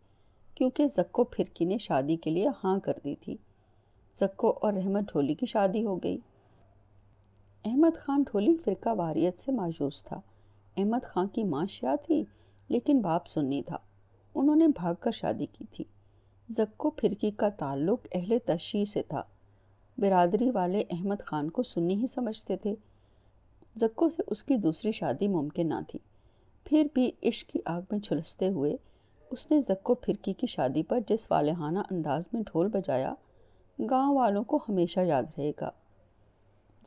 کیونکہ 0.55 0.87
زکو 0.87 1.23
پھرکی 1.23 1.65
نے 1.65 1.77
شادی 1.77 2.15
کے 2.15 2.29
لیے 2.29 2.49
ہاں 2.63 2.79
کر 2.79 2.93
دی 3.03 3.15
تھی۔ 3.15 3.37
زکو 4.19 4.53
اور 4.61 4.73
احمد 4.73 5.01
ڈھولی 5.01 5.33
کی 5.33 5.45
شادی 5.45 5.85
ہو 5.85 5.95
گئی۔ 5.95 6.17
احمد 7.65 7.97
خان 7.97 8.21
ڈھولی 8.21 8.55
فرقہ 8.65 8.89
واریت 8.89 9.41
سے 9.41 9.51
مایوس 9.51 10.03
تھا۔ 10.03 10.19
احمد 10.77 11.05
خان 11.05 11.27
کی 11.27 11.43
ماں 11.43 11.65
شیعہ 11.65 11.95
تھی۔ 11.95 12.23
لیکن 12.73 13.01
باپ 13.01 13.27
سنی 13.27 13.61
تھا۔ 13.63 13.77
انہوں 14.35 14.55
نے 14.55 14.67
بھاگ 14.67 14.93
کر 14.99 15.11
شادی 15.11 15.45
کی 15.45 15.65
تھی۔ 15.71 15.83
زکو 16.49 16.89
پھرکی 16.89 17.31
کا 17.31 17.49
تعلق 17.49 18.07
اہل 18.11 18.37
تشریح 18.45 18.85
سے 18.85 19.01
تھا۔ 19.03 19.23
برادری 19.97 20.49
والے 20.49 20.83
احمد 20.89 21.21
خان 21.25 21.49
کو 21.49 21.63
سنی 21.63 21.95
ہی 21.95 22.07
سمجھتے 22.07 22.57
تھے۔ 22.57 22.75
زکو 23.75 24.09
سے 24.09 24.21
اس 24.27 24.43
کی 24.43 24.55
دوسری 24.55 24.91
شادی 24.91 25.27
ممکن 25.27 25.69
نہ 25.69 25.73
تھی۔ 25.87 25.99
پھر 26.63 26.87
بھی 26.93 27.11
عشق 27.23 27.49
کی 27.49 27.59
آگ 27.65 27.81
میں 27.91 27.99
جھلستے 27.99 28.49
ہوئے 28.49 28.75
اس 29.31 29.51
نے 29.51 29.61
زکو 29.61 29.93
پھرکی 29.93 30.33
کی 30.33 30.47
شادی 30.47 30.83
پر 30.83 30.99
جس 31.07 31.31
والہانہ 31.31 31.79
انداز 31.79 32.23
میں 32.33 32.41
ڈھول 32.41 32.67
بجایا۔ 32.67 33.13
گاؤں 33.89 34.15
والوں 34.15 34.43
کو 34.43 34.59
ہمیشہ 34.69 34.99
یاد 34.99 35.23
رہے 35.37 35.51
گا۔ 35.61 35.69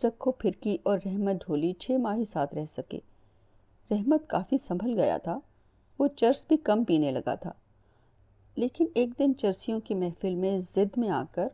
زکو 0.00 0.30
پھرکی 0.32 0.76
اور 0.82 0.98
رحمت 1.06 1.34
ڈھولی 1.46 1.72
چھ 1.72 1.90
ماہ 1.90 2.16
ہی 2.16 2.24
ساتھ 2.24 2.54
رہ 2.54 2.64
سکے۔ 2.64 2.98
رحمت 3.90 4.28
کافی 4.28 4.58
سنبھل 4.58 5.00
گیا 5.00 5.18
تھا۔ 5.18 5.38
وہ 5.98 6.08
چرس 6.08 6.44
بھی 6.48 6.56
کم 6.56 6.84
پینے 6.84 7.10
لگا 7.10 7.34
تھا۔ 7.34 7.52
لیکن 8.56 8.86
ایک 8.94 9.18
دن 9.18 9.36
چرسیوں 9.36 9.80
کی 9.80 9.94
محفل 9.94 10.34
میں 10.34 10.58
زد 10.58 10.98
میں 10.98 11.08
آ 11.08 11.24
کر 11.32 11.48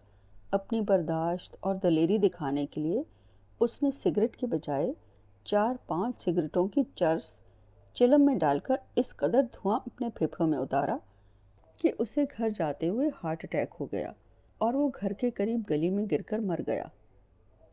اپنی 0.51 0.81
برداشت 0.81 1.57
اور 1.61 1.75
دلیری 1.75 2.19
دکھانے 2.19 2.67
کے 2.67 2.81
لیے 2.81 3.03
اس 3.61 3.83
نے 3.83 3.91
سگریٹ 3.91 4.37
کے 4.37 4.47
بجائے 4.47 4.93
چار 5.45 5.75
پانچ 5.87 6.21
سگریٹوں 6.21 6.69
کی 6.69 6.83
چرس 6.95 7.41
چلم 7.95 8.25
میں 8.27 8.35
ڈال 8.35 8.59
کر 8.59 8.75
اس 8.97 9.17
قدر 9.17 9.43
دھواں 9.43 9.81
اپنے 9.87 10.09
پھیپھڑوں 10.15 10.49
میں 10.49 10.59
اتارا 10.59 10.97
کہ 11.77 11.93
اسے 11.99 12.25
گھر 12.39 12.49
جاتے 12.51 12.89
ہوئے 12.89 13.09
ہارٹ 13.25 13.45
اٹیک 13.45 13.69
ہو 13.81 13.87
گیا 13.87 14.13
اور 14.59 14.75
وہ 14.75 14.89
گھر 15.01 15.13
کے 15.13 15.31
قریب 15.31 15.61
گلی 15.71 15.91
میں 15.91 16.05
گر 16.13 16.23
کر 16.23 16.39
مر 16.39 16.61
گیا۔ 16.67 16.85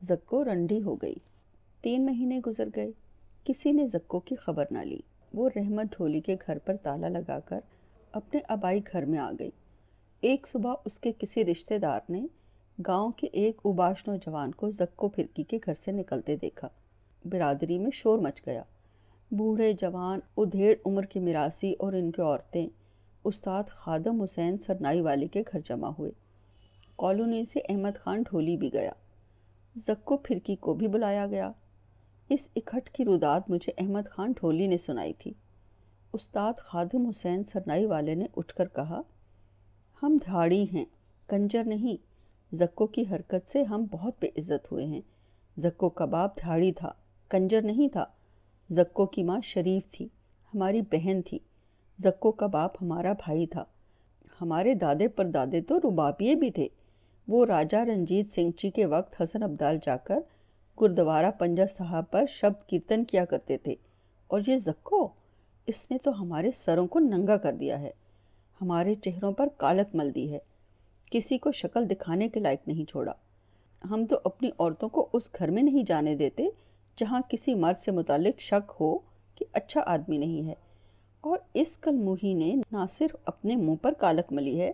زکو 0.01 0.43
رنڈی 0.43 0.81
ہو 0.81 0.95
گئی۔ 0.95 1.15
تین 1.81 2.05
مہینے 2.05 2.39
گزر 2.47 2.67
گئے۔ 2.75 2.91
کسی 3.43 3.71
نے 3.71 3.88
زکو 3.88 4.19
کی 4.19 4.35
خبر 4.35 4.65
نہ 4.71 4.79
لی۔ 4.79 4.99
وہ 5.33 5.50
رحمت 5.55 5.86
ڈھولی 5.98 6.21
کے 6.21 6.36
گھر 6.48 6.57
پر 6.57 6.75
تالا 6.83 7.07
لگا 7.07 7.39
کر 7.39 7.59
اپنے 8.12 8.39
آبائی 8.48 8.79
گھر 8.91 9.05
میں 9.05 9.19
آ 9.19 9.31
گئی۔ 9.39 9.50
ایک 10.21 10.48
صبح 10.48 10.74
اس 10.86 11.00
کے 11.00 11.12
کسی 11.17 11.45
رشتہ 11.45 11.74
دار 11.74 12.00
نے 12.09 12.25
گاؤں 12.88 13.12
کے 13.12 13.27
ایک 13.33 13.57
اباش 13.65 14.07
نوجوان 14.07 14.51
کو 14.51 14.69
زکو 14.69 15.09
پھرکی 15.09 15.43
کے 15.43 15.59
گھر 15.65 15.74
سے 15.74 15.91
نکلتے 15.91 16.36
دیکھا۔ 16.36 16.67
برادری 17.25 17.79
میں 17.79 17.91
شور 17.93 18.19
مچ 18.19 18.41
گیا۔ 18.45 18.63
بوڑھے 19.31 19.74
جوان، 19.74 20.19
ادھیڑ 20.38 20.75
عمر 20.86 21.03
کے 21.03 21.19
مراسی 21.19 21.74
اور 21.79 21.93
ان 21.93 22.12
کے 22.12 22.21
عورتیں، 22.21 22.67
استاد 23.24 23.63
خادم 23.69 24.21
حسین 24.21 24.57
سرنائی 24.57 25.01
والے 25.01 25.27
کے 25.27 25.43
گھر 25.51 25.59
جمع 25.59 25.89
ہوئے۔ 26.00 26.12
کالونی 26.98 27.45
سے 27.45 27.59
احمد 27.69 27.98
خان 27.98 28.21
ڈھولی 28.21 28.57
بھی 28.57 28.74
گیا۔ 28.74 28.91
زکو 29.75 30.17
پھرکی 30.17 30.55
کو 30.55 30.74
بھی 30.74 30.88
بلایا 30.88 31.27
گیا۔ 31.27 31.51
اس 32.29 32.48
اکھٹ 32.55 32.89
کی 32.89 33.05
روداد 33.05 33.39
مجھے 33.48 33.71
احمد 33.77 34.09
خان 34.09 34.31
ڈھولی 34.31 34.67
نے 34.67 34.77
سنائی 34.77 35.13
تھی۔ 35.13 35.33
استاد 36.13 36.53
خادم 36.57 37.05
حسین 37.05 37.43
سرنائی 37.43 37.86
والے 37.86 38.15
نے 38.15 38.25
اٹھ 38.38 38.55
کر 38.55 38.67
کہا، 38.67 39.01
ہم 40.03 40.17
دھاڑی 40.25 40.65
ہیں، 40.74 40.86
کنجر 41.27 41.63
نہیں۔ 41.63 41.98
زکو 42.55 42.88
کی 42.88 43.03
حرکت 43.12 43.50
سے 43.50 43.63
ہم 43.63 43.86
بہت 43.91 44.13
بے 44.19 44.27
عزت 44.27 44.71
ہوئے 44.71 44.86
ہیں۔ 44.86 45.01
زکو 45.57 45.89
کباب 45.89 46.29
دھاڑی 46.41 46.71
تھا، 46.71 46.91
کنجر 47.29 47.62
نہیں 47.62 47.88
تھا۔ 47.88 48.05
زکو 48.69 49.05
کی 49.05 49.24
ماں 49.24 49.39
شریف 49.43 49.91
تھی، 49.91 50.05
ہماری 50.53 50.81
بہن 50.81 51.21
تھی۔ 51.25 51.39
زکو 51.98 52.31
کا 52.31 52.48
باپ 52.48 52.83
ہمارا 52.83 53.13
بھائی 53.13 53.48
تھا۔ 53.48 53.65
ہمارے 54.41 54.74
دادے 54.74 55.07
پر 55.07 55.25
دادے 55.25 55.62
تو 55.62 55.79
ربابیے 55.79 56.36
بھی 56.36 56.51
تھے۔ 56.51 56.67
وہ 57.27 57.45
راجہ 57.45 57.77
رنجیت 57.77 58.31
سنگھ 58.31 58.51
جی 58.57 58.69
کے 58.69 58.86
وقت 58.86 59.21
حسن 59.21 59.43
عبدال 59.43 59.77
جا 59.83 59.98
کر 59.98 60.19
گردوارہ 60.81 61.31
پنجہ 61.31 61.65
صاحب 61.65 62.12
پر 62.12 62.25
شبد 62.29 62.67
کیرتن 62.67 63.03
کیا 63.03 63.25
کرتے 63.25 63.57
تھے۔ 63.57 63.75
اور 64.27 64.41
یہ 64.48 64.57
زکو، 64.57 65.07
اس 65.67 65.91
نے 65.91 65.98
تو 65.98 66.21
ہمارے 66.21 66.51
سروں 66.51 66.88
کو 66.88 67.00
ننگا 67.00 67.38
کر 67.38 67.53
دیا 67.53 67.81
ہے۔ 67.81 67.91
ہمارے 68.62 68.95
چہروں 68.95 69.31
پر 69.31 69.48
کالک 69.57 69.95
مل 69.95 70.15
دی 70.15 70.33
ہے۔ 70.33 70.39
کسی 71.12 71.38
کو 71.38 71.51
شکل 71.51 71.89
دکھانے 71.89 72.29
کے 72.29 72.39
لائق 72.39 72.67
نہیں 72.67 72.89
چھوڑا۔ 72.89 73.12
ہم 73.89 74.05
تو 74.05 74.19
اپنی 74.24 74.50
عورتوں 74.59 74.89
کو 74.89 75.09
اس 75.13 75.29
گھر 75.39 75.51
میں 75.51 75.63
نہیں 75.63 75.83
جانے 75.83 76.15
دیتے 76.15 76.48
جہاں 76.98 77.21
کسی 77.29 77.55
مرد 77.55 77.77
سے 77.77 77.91
متعلق 77.91 78.39
شک 78.39 78.71
ہو 78.79 78.98
کہ 79.36 79.45
اچھا 79.53 79.81
آدمی 79.86 80.17
نہیں 80.17 80.48
ہے۔ 80.48 80.53
اور 81.21 81.38
اس 81.53 81.77
کلموہی 81.77 82.33
نے 82.33 82.55
نہ 82.71 82.86
صرف 82.89 83.15
اپنے 83.25 83.55
منہ 83.55 83.75
پر 83.75 83.93
کالک 83.93 84.33
ملی 84.33 84.62
ہے، 84.62 84.71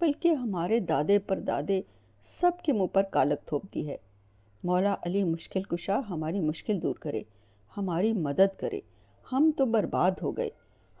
بلکہ 0.00 0.28
ہمارے 0.28 0.80
دادے 0.80 1.18
پر 1.18 1.38
دادے 1.38 1.82
سب 2.22 2.50
کے 2.62 2.72
منہ 2.72 2.86
پر 2.86 3.02
کالک 3.02 3.46
تھوپ 3.46 3.74
دی 3.74 3.88
ہے۔ 3.88 3.96
مولا 4.64 4.96
علی 5.02 5.24
مشکل 5.24 5.62
کشا 5.62 6.00
ہماری 6.10 6.40
مشکل 6.40 6.82
دور 6.82 6.94
کرے، 6.94 7.22
ہماری 7.76 8.12
مدد 8.12 8.56
کرے۔ 8.56 8.80
ہم 9.32 9.50
تو 9.56 9.66
برباد 9.66 10.10
ہو 10.22 10.36
گئے۔ 10.36 10.50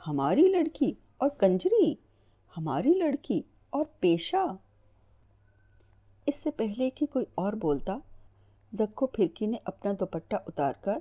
ہماری 0.06 0.42
لڑکی 0.42 0.92
اور 1.16 1.28
کنجری، 1.28 1.94
ہماری 2.56 2.94
لڑکی 2.94 3.42
اور 3.70 3.84
پیشہ۔ 4.00 4.56
اس 6.26 6.36
سے 6.36 6.50
پہلے 6.50 6.90
کہ 6.90 7.06
کوئی 7.06 7.24
اور 7.34 7.52
بولتا، 7.52 7.98
زکو 8.72 9.06
پھرکی 9.06 9.46
نے 9.46 9.56
اپنا 9.64 9.92
دوپٹہ 10.00 10.36
اتار 10.46 10.72
کر 10.80 10.98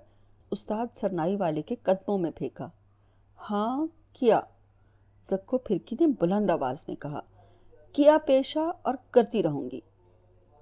استاد 0.51 0.85
سرنائی 0.95 1.35
والے 1.35 1.61
کے 1.61 1.75
قدموں 1.75 2.17
میں 2.17 2.31
پھینکا۔ 2.31 2.67
ہاں 3.49 3.87
کیا؟ 4.13 4.41
زکو 5.23 5.57
پھرکی 5.57 5.95
نے 5.99 6.07
بلند 6.07 6.49
آواز 6.49 6.85
میں 6.87 6.95
کہا، 6.95 7.19
کیا 7.93 8.17
پیشہ 8.25 8.71
اور 8.81 8.93
کرتی 9.11 9.43
رہوں 9.43 9.71
گی؟ 9.71 9.79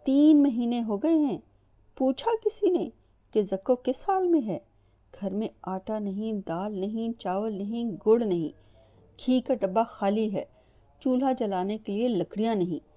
تین 0.03 0.43
مہینے 0.43 0.81
ہو 0.81 0.97
گئے 0.97 1.15
ہیں۔ 1.15 1.37
پوچھا 1.99 2.31
کسی 2.45 2.69
نے 2.69 2.89
کہ 3.33 3.41
زکو 3.41 3.75
کس 3.75 4.09
حال 4.09 4.27
میں 4.27 4.47
ہے؟ 4.47 4.59
گھر 5.21 5.33
میں 5.33 5.47
آٹا 5.61 5.99
نہیں، 5.99 6.33
دال 6.47 6.79
نہیں، 6.79 7.19
چاول 7.19 7.53
نہیں، 7.53 7.85
گڑ 8.07 8.25
نہیں۔ 8.25 8.49
گھی 9.25 9.41
کا 9.41 9.53
ڈبہ 9.53 9.83
خالی 9.87 10.33
ہے، 10.33 10.45
چولہا 10.99 11.31
جلانے 11.31 11.77
کے 11.77 11.93
لیے 11.93 12.07
لکڑیاں 12.07 12.55
نہیں۔ 12.55 12.89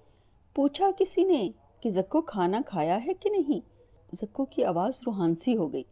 پوچھا 0.55 0.89
کسی 0.99 1.23
نے 1.23 1.49
کہ 1.79 1.89
زکو 1.89 2.21
کھانا 2.21 2.61
کھایا 2.65 2.99
ہے 3.07 3.13
کہ 3.13 3.29
نہیں؟ 3.29 3.59
زکو 4.15 4.45
کی 4.45 4.63
آواز 4.63 4.99
روحانسی 5.05 5.57
ہو 5.57 5.73
گئی۔ 5.73 5.83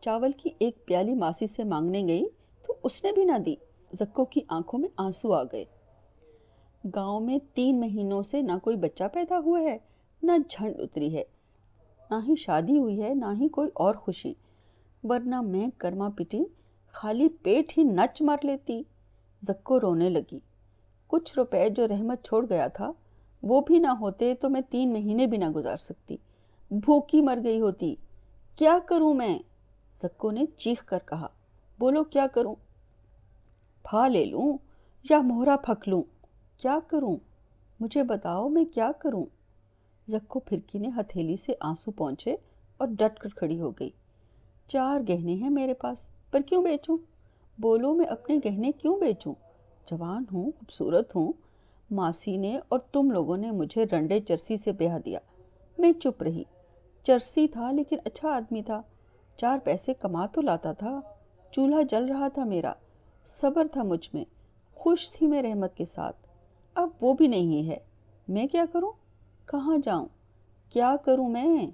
چاول 0.00 0.32
کی 0.32 0.50
ایک 0.58 0.86
پیالی 0.86 1.14
ماسی 1.14 1.46
سے 1.46 1.64
مانگنے 1.64 2.02
گئی 2.08 2.24
تو 2.66 2.74
اس 2.82 3.04
نے 3.04 3.12
بھی 3.12 3.24
نہ 3.24 3.38
دی۔ 3.46 3.54
زکو 3.92 4.24
کی 4.24 4.40
آنکھوں 4.48 4.80
میں 4.80 4.88
آنسو 4.96 5.32
آ 5.32 5.42
گئے۔ 5.42 5.64
گاؤں 6.94 7.20
میں 7.20 7.38
تین 7.54 7.80
مہینوں 7.80 8.22
سے 8.22 8.42
نہ 8.42 8.52
کوئی 8.62 8.76
بچہ 8.76 9.04
پیدا 9.12 9.38
ہوا 9.38 9.60
ہے، 9.60 9.78
نہ 10.22 10.32
جھنڈ 10.50 10.74
اتری 10.78 11.16
ہے۔ 11.16 11.24
نہ 12.12 12.18
ہی 12.28 12.36
شادی 12.36 12.78
ہوئی 12.78 13.02
ہے، 13.02 13.14
نہ 13.14 13.26
ہی 13.40 13.48
کوئی 13.48 13.70
اور 13.74 13.94
خوشی۔ 13.94 14.34
ورنہ 15.04 15.40
میں 15.40 15.66
کرما 15.78 16.08
پٹی 16.08 16.44
خالی 16.92 17.28
پیٹ 17.28 17.78
ہی 17.78 17.82
نچ 17.82 18.22
مار 18.22 18.36
لیتی۔ 18.42 18.82
زکو 19.42 19.80
رونے 19.80 20.10
لگی۔ 20.10 20.38
کچھ 21.06 21.34
روپے 21.36 21.70
جو 21.70 21.88
رحمت 21.88 22.24
چھوڑ 22.24 22.46
گیا 22.48 22.66
تھا، 22.66 22.92
وہ 23.42 23.60
بھی 23.60 23.78
نہ 23.78 23.86
ہوتے 23.86 24.34
تو 24.34 24.48
میں 24.48 24.60
تین 24.70 24.92
مہینے 24.92 25.26
بھی 25.26 25.38
نہ 25.38 25.44
گزار 25.44 25.76
سکتی۔ 25.76 26.16
بھوکی 26.70 27.20
مر 27.20 27.38
گئی 27.44 27.60
ہوتی۔ 27.60 27.94
کیا 28.56 28.78
کروں 28.86 29.14
میں؟ 29.14 29.38
زکو 30.02 30.30
نے 30.30 30.44
چیخ 30.56 30.84
کر 30.84 30.98
کہا۔ 31.06 31.28
بولو، 31.78 32.04
کیا 32.04 32.26
کروں؟ 32.26 32.54
پھا 33.82 34.08
لے 34.08 34.24
لوں 34.24 34.58
یا 35.10 35.18
مہرا 35.18 35.56
پھک 35.56 35.88
لوں؟ 35.88 36.02
کیا 36.56 36.78
کروں؟ 36.86 37.16
مجھے 37.80 38.02
بتاؤ 38.02 38.48
میں 38.48 38.64
کیا 38.64 38.90
کروں؟ 38.98 39.24
زکو 40.08 40.40
پھرکی 40.40 40.78
نے 40.78 40.88
ہتھیلی 40.88 41.36
سے 41.36 41.52
آنسو 41.60 41.90
پہنچے 41.90 42.36
اور 42.76 42.88
ڈٹ 42.88 43.18
کر 43.18 43.28
کھڑی 43.28 43.60
ہو 43.60 43.70
گئی۔ 43.70 43.90
چار 44.68 45.00
گہنے 45.08 45.34
ہیں 45.34 45.50
میرے 45.50 45.74
پاس، 45.74 46.08
پر 46.30 46.40
کیوں 46.40 46.62
بیچوں؟ 46.62 46.96
بولو 47.58 47.94
میں 47.94 48.06
اپنے 48.06 48.38
گہنے 48.44 48.72
کیوں 48.72 49.00
بیچوں؟ 49.00 49.34
جوان 49.86 50.24
ہوں، 50.32 50.50
خوبصورت 50.50 51.16
ہوں۔ 51.16 51.32
ماسی 51.90 52.36
نے 52.36 52.58
اور 52.68 52.78
تم 52.78 53.10
لوگوں 53.10 53.36
نے 53.36 53.50
مجھے 53.50 53.84
رنڈے 53.92 54.20
چرسی 54.20 54.56
سے 54.56 54.72
بیاہ 54.72 54.98
دیا۔ 54.98 55.18
میں 55.78 55.92
چپ 55.92 56.22
رہی۔ 56.22 56.44
چرسی 57.02 57.48
تھا 57.48 57.70
لیکن 57.70 57.96
اچھا 58.04 58.28
آدمی 58.28 58.62
تھا۔ 58.62 58.82
چار 59.36 59.58
پیسے 59.64 59.94
کما 59.94 60.26
تو 60.26 60.40
لاتا 60.40 60.72
تھا۔ 60.72 61.00
چولہا 61.50 61.82
جل 61.82 62.04
رہا 62.04 62.28
تھا 62.28 62.44
میرا۔ 62.44 62.72
صبر 63.26 63.66
تھا 63.72 63.82
مجھ 63.82 64.10
میں۔ 64.12 64.24
خوش 64.74 65.10
تھی 65.10 65.26
میں 65.26 65.42
رحمت 65.42 65.76
کے 65.76 65.84
ساتھ۔ 65.84 66.16
اب 66.74 66.88
وہ 67.00 67.14
بھی 67.14 67.26
نہیں 67.26 67.68
ہے۔ 67.68 67.76
میں 68.28 68.46
کیا 68.46 68.64
کروں؟ 68.72 68.92
کہاں 69.46 69.78
جاؤں؟ 69.78 70.06
کیا 70.68 70.96
کروں 71.04 71.28
میں؟ 71.28 71.66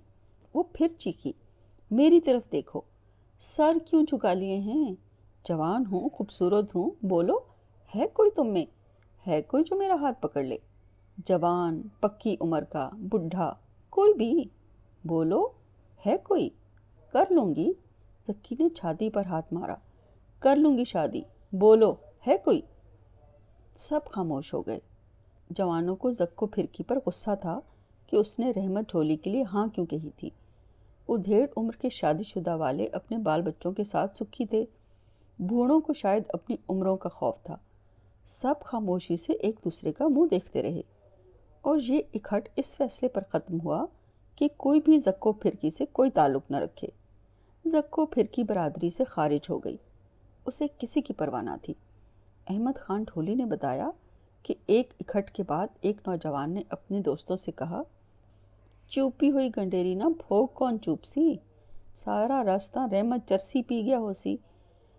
وہ 0.55 0.63
پھر 0.73 0.89
چیخی، 0.99 1.33
میری 1.91 2.21
طرف 2.21 2.53
دیکھو۔ 2.53 2.81
سر 3.39 3.77
کیوں 3.87 4.03
جھکا 4.03 4.33
لیے 4.33 4.59
ہیں؟ 4.59 4.95
جوان 5.45 5.85
ہوں، 5.87 6.09
خوبصورت 6.09 6.77
ہوں، 6.77 6.91
بولو، 7.07 7.39
ہے 7.95 8.07
کوئی 8.07 8.31
تم 8.31 8.47
میں؟ 8.47 8.65
ہے 9.27 9.43
کوئی 9.43 9.65
جو 9.65 9.77
میرا 9.77 9.95
ہاتھ 9.95 10.23
پکڑ 10.23 10.43
لے۔ 10.43 10.57
جوان، 11.17 11.83
پکی 12.01 12.37
عمر 12.41 12.65
کا، 12.65 12.91
بڈھا، 12.93 13.55
کوئی 13.91 14.15
بھی۔ 14.15 14.45
بولو، 15.05 15.49
ہے 16.07 16.17
کوئی؟ 16.19 16.51
کر 17.13 17.25
لوں 17.31 17.55
گی۔ 17.55 17.73
زکی 18.29 18.57
نے 18.59 18.69
چھاتی 18.69 19.11
پر 19.11 19.27
ہاتھ 19.27 19.53
مارا۔ 19.53 19.75
کر 20.39 20.57
لوں 20.57 20.79
گی 20.79 20.85
شادی۔ 20.85 21.23
بولو، 21.53 21.95
ہے 22.27 22.37
کوئی؟ 22.45 22.61
سب 23.75 24.01
خاموش 24.11 24.55
ہو 24.55 24.63
گئے۔ 24.63 24.81
جوانوں 25.51 25.97
کو 25.97 26.11
زکو 26.11 26.47
پھرکی 26.47 26.85
پر 26.85 26.99
غصہ 27.07 27.31
تھا 27.41 27.61
کہ 28.07 28.17
اس 28.17 28.39
نے 28.39 28.53
رحمت 28.57 28.91
جھولی 28.91 29.17
کے 29.17 29.31
لیے 29.31 29.43
ہاں 29.43 29.67
کیوں 29.67 29.87
کہی 29.87 30.11
تھی۔ 30.17 30.31
ادھیڑ 31.09 31.47
عمر 31.57 31.73
کے 31.73 31.89
شادی 31.89 32.23
شدہ 32.23 32.57
والے 32.57 32.87
اپنے 32.87 33.19
بال 33.19 33.43
بچوں 33.43 33.73
کے 33.73 33.85
ساتھ 33.85 34.17
سکھی 34.17 34.47
تھے۔ 34.47 34.65
بھوڑوں 35.39 35.81
کو 35.81 35.93
شاید 35.93 36.23
اپنی 36.29 36.57
عمروں 36.69 36.97
کا 36.97 37.09
خوف 37.09 37.35
تھا۔ 37.43 37.57
سب 38.25 38.55
خاموشی 38.65 39.17
سے 39.17 39.33
ایک 39.33 39.57
دوسرے 39.65 39.93
کا 39.93 40.09
منہ 40.09 40.27
دیکھتے 40.31 40.63
رہے۔ 40.63 40.81
اور 41.61 41.79
یہ 41.89 42.01
اکھٹ 42.15 42.49
اس 42.57 42.77
فیصلے 42.77 43.09
پر 43.09 43.23
ختم 43.33 43.59
ہوا 43.65 43.87
کہ 44.37 44.49
کوئی 44.57 44.81
بھی 44.85 44.99
زکو 44.99 45.33
پھرکی 45.33 45.71
سے 45.71 45.87
کوئی 45.87 46.11
تعلق 46.11 46.51
نہ 46.51 46.57
رکھے۔ 46.57 46.89
زکو 47.67 48.07
پھرکی 48.07 48.43
برادری 48.43 48.91
سے 48.91 49.05
خارج 49.05 49.51
ہو 49.51 49.59
گئی۔ 49.59 49.77
اسے 50.47 50.67
کسی 50.79 51.01
کی 51.01 51.13
پرواہ 51.13 51.43
نہ 51.43 51.51
تھی۔ 51.63 51.75
احمد 52.51 52.79
خان 52.79 53.05
ٹھولی 53.05 53.35
نے 53.35 53.45
بتایا 53.45 53.91
کہ 54.43 54.55
ایک 54.67 54.93
اکھٹ 55.01 55.31
کے 55.31 55.43
بعد 55.43 55.67
ایک 55.81 55.97
نوجوان 56.07 56.53
نے 56.53 56.63
اپنے 56.69 57.01
دوستوں 57.01 57.37
سے 57.37 57.53
کہا، 57.53 57.83
چوپی 58.89 59.31
ہوئی 59.31 59.51
گنڈیری 59.57 59.95
نہ 59.95 60.05
بھوگ 60.05 60.47
کون 60.47 60.81
چوپ 60.81 61.05
سی 61.05 61.37
سارا 61.95 62.45
راستہ 62.45 62.79
رحمت 62.93 63.29
چرسی 63.29 63.63
پی 63.63 63.83
گیا 63.83 63.99
ہو 63.99 64.13
سی 64.13 64.37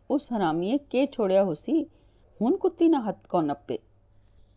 اس 0.10 0.32
حرامیے 0.32 0.78
کے 0.89 1.06
چھوڑیا 1.08 1.43
ہو 1.43 1.54
سی 1.54 1.84
ہن 2.41 2.56
کتی 2.56 2.88
نہ 2.88 2.95
ہتھ 3.06 3.28
کون 3.28 3.47
نپے۔ 3.47 3.78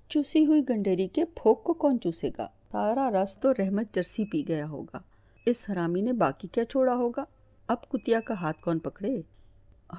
چوسی 0.09 0.47
ہوئی 0.47 0.63
گنڈیری 0.69 1.09
کے 1.09 1.25
پھوک 1.25 1.65
کو 1.65 1.75
کون 1.75 2.01
چوسے 2.01 2.31
گا؟ 2.39 2.49
سارا 2.73 3.11
رس 3.11 3.39
تو 3.39 3.53
رحمت 3.53 3.95
چرسی 3.95 4.25
پی 4.25 4.49
گیا 4.49 4.69
ہوگا۔ 4.69 4.99
اس 5.47 5.71
حرامی 5.71 6.01
نے 6.01 6.13
باقی 6.13 6.49
کیا 6.49 6.65
چھوڑا 6.65 6.95
ہوگا؟ 6.95 7.25
اب 7.67 7.89
کتیا 7.89 8.21
کا 8.21 8.35
ہاتھ 8.35 8.61
کون 8.61 8.79
پکڑے؟ 8.79 9.23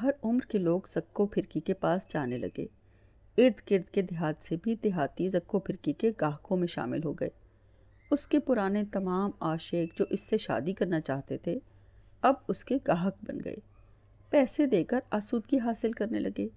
ہر 0.02 0.12
عمر 0.24 0.42
کے 0.52 0.58
لوگ 0.58 0.82
زکو 0.90 1.26
پھرکی 1.26 1.60
کے 1.60 1.74
پاس 1.74 2.02
جانے 2.10 2.38
لگے۔ 2.38 2.66
ارد 3.38 3.72
گرد 3.72 3.90
کے 3.90 4.02
دیہات 4.02 4.44
سے 4.44 4.56
بھی 4.64 4.76
دیہاتی 4.76 5.30
زکو 5.30 5.60
پھرکی 5.60 5.94
کے 5.94 6.12
گاہکوں 6.22 6.58
میں 6.58 6.68
شامل 6.68 7.04
ہو 7.04 7.14
گئے۔ 7.14 7.30
اس 8.12 8.28
کے 8.28 8.40
پرانے 8.40 8.84
تمام 8.92 9.32
عاشق 9.40 10.00
جو 10.00 10.06
اس 10.10 10.22
سے 10.22 10.38
شادی 10.38 10.74
کرنا 10.74 11.02
چاہتے 11.02 11.38
تھے، 11.38 11.60
اب 12.22 12.34
اس 12.48 12.66
کے 12.66 12.78
گاہک 12.88 13.16
بن 13.24 13.38
گئے۔ 13.46 13.56
پیسے 14.30 14.66
دے 14.66 14.84
کر 14.84 15.00
آسودگی 15.12 15.60
حاصل 15.60 15.92
کرنے 15.92 16.20
لگے۔ 16.20 16.48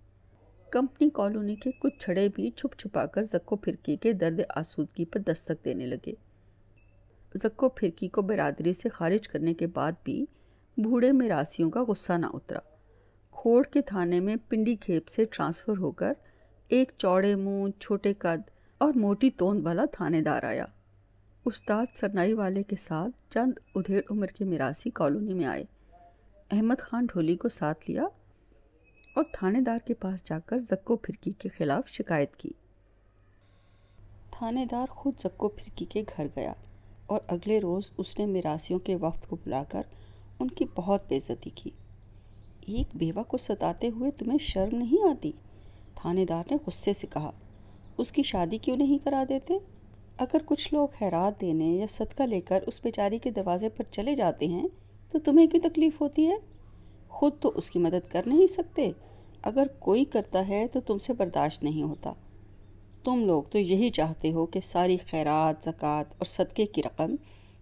کمپنی 0.70 1.08
کالونی 1.14 1.56
کے 1.56 1.70
کچھ 1.78 1.98
چھڑے 1.98 2.28
بھی 2.34 2.50
چھپ 2.50 2.78
چھپا 2.78 3.06
کر 3.06 3.24
زکو 3.24 3.56
پھرکی 3.56 3.96
کے 3.96 4.12
درد 4.12 4.40
آسودگی 4.48 5.04
پر 5.04 5.20
دستک 5.20 5.64
دینے 5.64 5.86
لگے۔ 5.86 6.12
زکو 7.42 7.68
پھرکی 7.68 8.08
کو 8.08 8.22
برادری 8.22 8.72
سے 8.72 8.88
خارج 8.88 9.28
کرنے 9.28 9.54
کے 9.54 9.66
بعد 9.66 9.92
بھی 10.02 10.26
بوڑھے 10.76 11.12
میراسیوں 11.12 11.70
کا 11.70 11.84
غصہ 11.88 12.12
نہ 12.12 12.26
اترا۔ 12.34 12.58
کھوڑ 13.30 13.62
کے 13.62 13.82
تھانے 13.82 14.20
میں 14.20 14.36
پنڈی 14.48 14.76
کھیپ 14.76 15.08
سے 15.08 15.24
ٹرانسفر 15.24 15.78
ہو 15.78 15.90
کر 15.90 16.12
ایک 16.68 16.92
چوڑے 16.96 17.35
منہ، 17.35 17.81
چھوٹے 17.81 18.14
قد 18.14 18.50
اور 18.79 18.92
موٹی 18.94 19.31
توند 19.31 19.66
والا 19.66 19.85
تھانے 19.92 20.20
دار 20.20 20.42
آیا۔ 20.42 20.64
استاد 21.44 21.87
سرنائی 21.94 22.33
والے 22.33 22.62
کے 22.62 22.76
ساتھ 22.76 23.33
چند 23.33 23.52
ادھیڑ 23.74 24.02
عمر 24.11 24.26
کے 24.26 24.44
میراسی 24.44 24.90
کالونی 24.90 25.35
میں 25.35 25.44
آئے۔ 25.44 25.64
احمد 26.50 26.79
خان 26.79 27.07
ڈھولی 27.07 27.37
کو 27.37 27.48
ساتھ 27.48 27.90
لیا 27.90 28.02
اور 29.14 29.24
تھانے 29.33 29.61
دار 29.61 29.79
کے 29.87 29.94
پاس 29.94 30.24
جا 30.24 30.38
کر 30.38 30.59
زکو 30.59 30.96
پھرکی 30.96 31.33
کے 31.38 31.48
خلاف 31.48 31.88
شکایت 31.88 32.37
کی۔ 32.37 32.48
تھانے 34.31 34.66
دار 34.70 34.87
خود 34.90 35.18
زکو 35.18 35.48
پھرکی 35.48 35.85
کے 35.85 36.02
گھر 36.16 36.26
گیا 36.37 36.52
اور 37.07 37.20
اگلے 37.29 37.61
روز 37.61 37.90
اس 37.98 38.18
نے 38.18 38.26
میراسیوں 38.26 38.79
کے 38.79 38.96
وقت 38.96 39.29
کو 39.29 39.37
بلا 39.37 39.62
کر 39.68 39.83
ان 40.38 40.48
کی 40.48 40.64
بہت 40.76 41.02
بےزتی 41.09 41.50
کی۔ 41.50 41.70
ایک 42.61 42.87
بیوہ 42.94 43.22
کو 43.22 43.37
ستاتے 43.37 43.88
ہوئے 43.88 44.11
تمہیں 44.11 44.38
شرم 44.38 44.79
نہیں 44.79 45.11
آتی؟ 45.11 45.33
تھانے 46.06 46.24
دار 46.24 46.44
نے 46.50 46.56
غصے 46.66 46.92
سے 46.92 47.06
کہا، 47.06 47.30
اس 47.98 48.12
کی 48.12 48.22
شادی 48.22 48.58
کیوں 48.58 48.76
نہیں 48.76 48.98
کرا 49.04 49.24
دیتے؟ 49.28 49.58
اگر 50.18 50.36
کچھ 50.46 50.74
لوگ 50.74 50.88
خیرات 50.98 51.40
دینے 51.40 51.64
یا 51.64 51.86
صدقہ 51.88 52.22
لے 52.22 52.40
کر 52.40 52.64
اس 52.66 52.80
بیچاری 52.84 53.18
کے 53.18 53.30
دروازے 53.30 53.68
پر 53.68 53.84
چلے 53.90 54.14
جاتے 54.14 54.46
ہیں، 54.46 54.68
تو 55.10 55.18
تمہیں 55.18 55.46
کیوں 55.46 55.70
تکلیف 55.70 56.00
ہوتی 56.00 56.26
ہے؟ 56.26 56.36
خود 57.08 57.32
تو 57.40 57.52
اس 57.54 57.70
کی 57.70 57.78
مدد 57.78 58.10
کر 58.10 58.22
نہیں 58.26 58.46
سکتے۔ 58.46 58.90
اگر 59.42 59.66
کوئی 59.78 60.04
کرتا 60.04 60.48
ہے 60.48 60.66
تو 60.66 60.80
تم 60.80 60.98
سے 60.98 61.12
برداشت 61.12 61.62
نہیں 61.62 61.82
ہوتا۔ 61.82 62.12
تم 63.04 63.24
لوگ 63.24 63.42
تو 63.42 63.58
یہی 63.58 63.90
چاہتے 63.90 64.32
ہو 64.32 64.46
کہ 64.46 64.60
ساری 64.60 64.96
خیرات، 64.96 65.64
زکوٰۃ 65.64 66.04
اور 66.18 66.24
صدقے 66.24 66.66
کی 66.66 66.82
رقم 66.82 67.14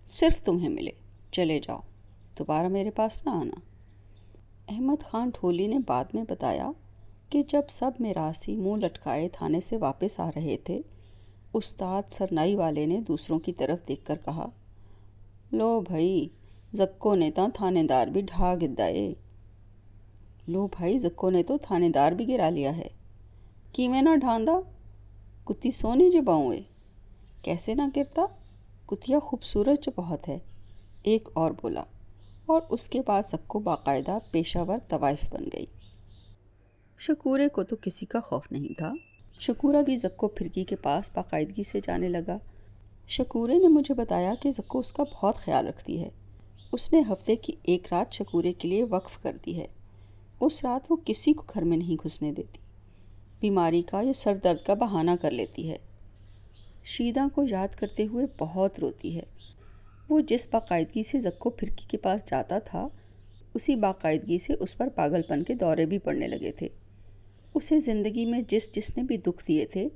صرف 0.07 0.43
تمہیں 0.43 0.69
ملے۔ 0.69 0.91
چلے 1.33 1.61
جاؤ، 1.63 1.81
دوبارہ 2.39 2.69
میرے 2.69 2.91
پاس 2.91 3.27
نہ 3.27 3.31
آنا۔ 3.31 3.61
احمد 4.69 5.03
خان 5.03 5.31
ٹھولی 5.31 5.67
نے 5.67 5.79
بعد 5.87 6.05
میں 6.15 6.25
بتایا 6.29 6.71
کہ 7.35 7.43
جب 7.49 7.63
سب 7.69 7.91
میراسی 8.01 8.57
منہ 8.57 8.77
لٹکائے 8.77 9.29
تھانے 9.29 9.61
سے 9.61 9.77
واپس 9.77 10.21
آ 10.21 10.29
رہے 10.37 10.57
تھے، 10.65 10.81
استاد 11.55 12.03
سرنائی 12.11 12.55
والے 12.55 12.87
نے 12.87 13.01
دوسروں 13.01 13.39
کی 13.39 13.53
طرف 13.53 13.89
دیکھ 13.89 14.05
کر 14.05 14.15
کہا، 14.25 14.47
لو 15.53 15.81
بھائی، 15.81 16.29
زکو 16.75 17.15
نے 17.15 17.31
تو 17.31 17.47
تھانے 17.55 17.83
دار 17.83 18.07
بھی 18.07 18.21
ڈھا 18.21 18.55
گدائے 18.63 19.15
لو 20.49 20.67
بھائی، 20.67 20.99
زکو 20.99 21.31
نے 21.31 21.43
تو 21.43 21.57
تھانے 21.59 21.89
دار 21.89 22.13
بھی 22.13 22.29
گرا 22.29 22.51
لیا 22.51 22.77
ہے۔ 22.77 22.89
کی 23.73 23.89
میں 23.89 24.03
نہ 24.03 24.17
ڈھاندا؟ 24.17 24.53
کتی 25.45 25.71
سونی 25.71 26.11
جو 26.11 26.23
باؤں 26.23 26.53
کیسے 27.43 27.75
نہ 27.75 27.83
گرتا؟ 27.97 28.27
کتیا 28.87 29.19
خوبصورت 29.19 29.83
جو 29.83 29.93
بہت 29.97 30.29
ہے۔ 30.29 30.39
ایک 31.03 31.29
اور 31.33 31.51
بولا، 31.51 31.85
اور 32.47 32.63
اس 32.69 32.89
کے 32.89 33.01
بعد 33.07 33.23
سکو 33.23 33.59
باقاعدہ 33.59 34.19
پیشہ 34.31 34.59
ور 34.59 34.79
طوائف 34.89 35.33
بن 35.33 35.45
گئی۔ 35.53 35.67
شکورے 37.07 37.49
کو 37.49 37.63
تو 37.63 37.77
کسی 37.81 38.07
کا 38.07 38.21
خوف 38.21 38.53
نہیں 38.53 38.79
تھا۔ 38.79 38.93
شکورہ 39.41 39.83
بھی 39.83 39.97
زکو 39.97 40.29
پھرکی 40.29 40.65
کے 40.65 40.77
پاس 40.77 41.11
باقاعدگی 41.15 41.63
سے 41.63 41.81
جانے 41.83 42.09
لگا۔ 42.09 42.39
شکورے 43.09 43.55
نے 43.55 43.69
مجھے 43.69 43.95
بتایا 43.95 44.35
کہ 44.43 44.51
زکو 44.51 44.79
اس 44.79 44.93
کا 44.93 45.03
بہت 45.03 45.37
خیال 45.37 45.67
رکھتی 45.67 46.03
ہے۔ 46.03 46.09
اس 46.73 46.93
نے 46.93 47.01
ہفتے 47.01 47.37
کی 47.37 47.53
ایک 47.63 47.93
رات 47.93 48.13
شکورے 48.13 48.53
کے 48.53 48.69
لیے 48.69 48.85
وقف 48.85 49.23
کر 49.23 49.37
دی 49.47 49.59
ہے۔ 49.59 49.67
اس 50.41 50.65
رات 50.65 50.87
وہ 50.91 50.97
کسی 51.05 51.33
کو 51.33 51.43
گھر 51.55 51.63
میں 51.63 51.77
نہیں 51.77 51.97
گھسنے 52.05 52.33
دیتی۔ 52.33 52.59
بیماری 53.41 53.83
کا 53.83 54.03
یا 54.03 54.13
سر 54.13 54.35
درد 54.37 54.67
کا 54.67 54.75
بہانہ 54.75 55.11
کر 55.21 55.31
لیتی 55.31 55.71
ہے۔ 55.71 55.77
شیدہ 56.85 57.27
کو 57.35 57.45
یاد 57.51 57.69
کرتے 57.69 58.07
ہوئے 58.07 58.27
بہت 58.39 58.79
روتی 58.79 59.17
ہے۔ 59.17 59.23
وہ 60.09 60.21
جس 60.21 60.49
باقاعدگی 60.53 61.03
سے 61.03 61.21
زکو 61.21 61.51
پھرکی 61.51 61.89
کے 61.89 61.97
پاس 61.97 62.25
جاتا 62.27 62.59
تھا، 62.59 62.89
اسی 63.55 63.77
باقاعدگی 63.77 64.39
سے 64.39 64.55
اس 64.61 64.79
پر 64.79 64.89
پاگل 64.89 65.23
پن 65.23 65.43
کے 65.43 65.55
دورے 65.55 65.87
بھی 65.87 65.99
پڑنے 65.99 66.29
لگے 66.29 66.53
تھے۔ 66.53 66.69
اسے 67.55 67.81
زندگی 67.81 68.27
میں 68.27 68.41
جس 68.49 68.73
جس 68.73 68.97
نے 68.97 69.03
بھی 69.03 69.17
دکھ 69.17 69.45
دیے 69.49 69.67
تھے، 69.67 69.89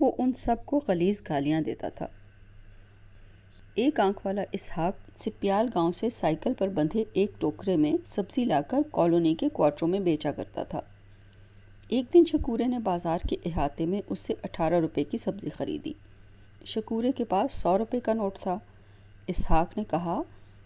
وہ 0.00 0.12
ان 0.18 0.32
سب 0.32 0.56
کو 0.64 0.80
غلیظ 0.88 1.22
گالیاں 1.28 1.60
دیتا 1.60 1.88
تھا۔ 1.88 2.06
ایک 3.74 4.00
آنکھ 4.00 4.18
والا 4.24 4.42
اسحاق 4.52 5.20
سپیال 5.20 5.68
گاؤں 5.74 5.92
سے 5.92 6.10
سائیکل 6.10 6.52
پر 6.58 6.68
بندھے 6.68 7.04
ایک 7.12 7.30
ٹوکرے 7.38 7.76
میں 7.76 7.92
سبزی 8.06 8.44
لا 8.44 8.60
کر 8.60 8.78
کالونی 8.92 9.34
کے 9.34 9.48
کوارٹروں 9.48 9.90
میں 9.90 10.00
بیچا 10.00 10.32
کرتا 10.32 10.62
تھا۔ 10.62 10.80
ایک 11.88 12.14
دن 12.14 12.24
شکورے 12.24 12.64
نے 12.64 12.78
بازار 12.78 13.18
کے 13.28 13.36
احاطے 13.44 13.86
میں 13.86 14.00
اس 14.08 14.18
سے 14.18 14.34
اٹھارہ 14.42 14.74
روپے 14.74 15.04
کی 15.04 15.18
سبزی 15.18 15.50
خریدی۔ 15.50 15.92
شکورے 16.64 17.12
کے 17.12 17.24
پاس 17.24 17.52
سو 17.52 17.78
روپے 17.78 18.00
کا 18.00 18.12
نوٹ 18.12 18.34
تھا۔ 18.34 18.58
اسحاق 19.26 19.78
نے 19.78 19.84
کہا 19.90 20.22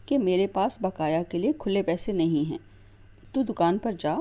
کہ 0.06 0.18
میرے 0.18 0.46
پاس 0.46 0.78
بقایا 0.80 1.22
کے 1.22 1.38
لیے 1.38 1.52
کھلے 1.58 1.82
پیسے 1.82 2.12
نہیں 2.12 2.50
ہیں۔ 2.50 2.58
تو 3.32 3.42
دکان 3.42 3.78
پر 3.78 3.92
جا۔ 3.98 4.16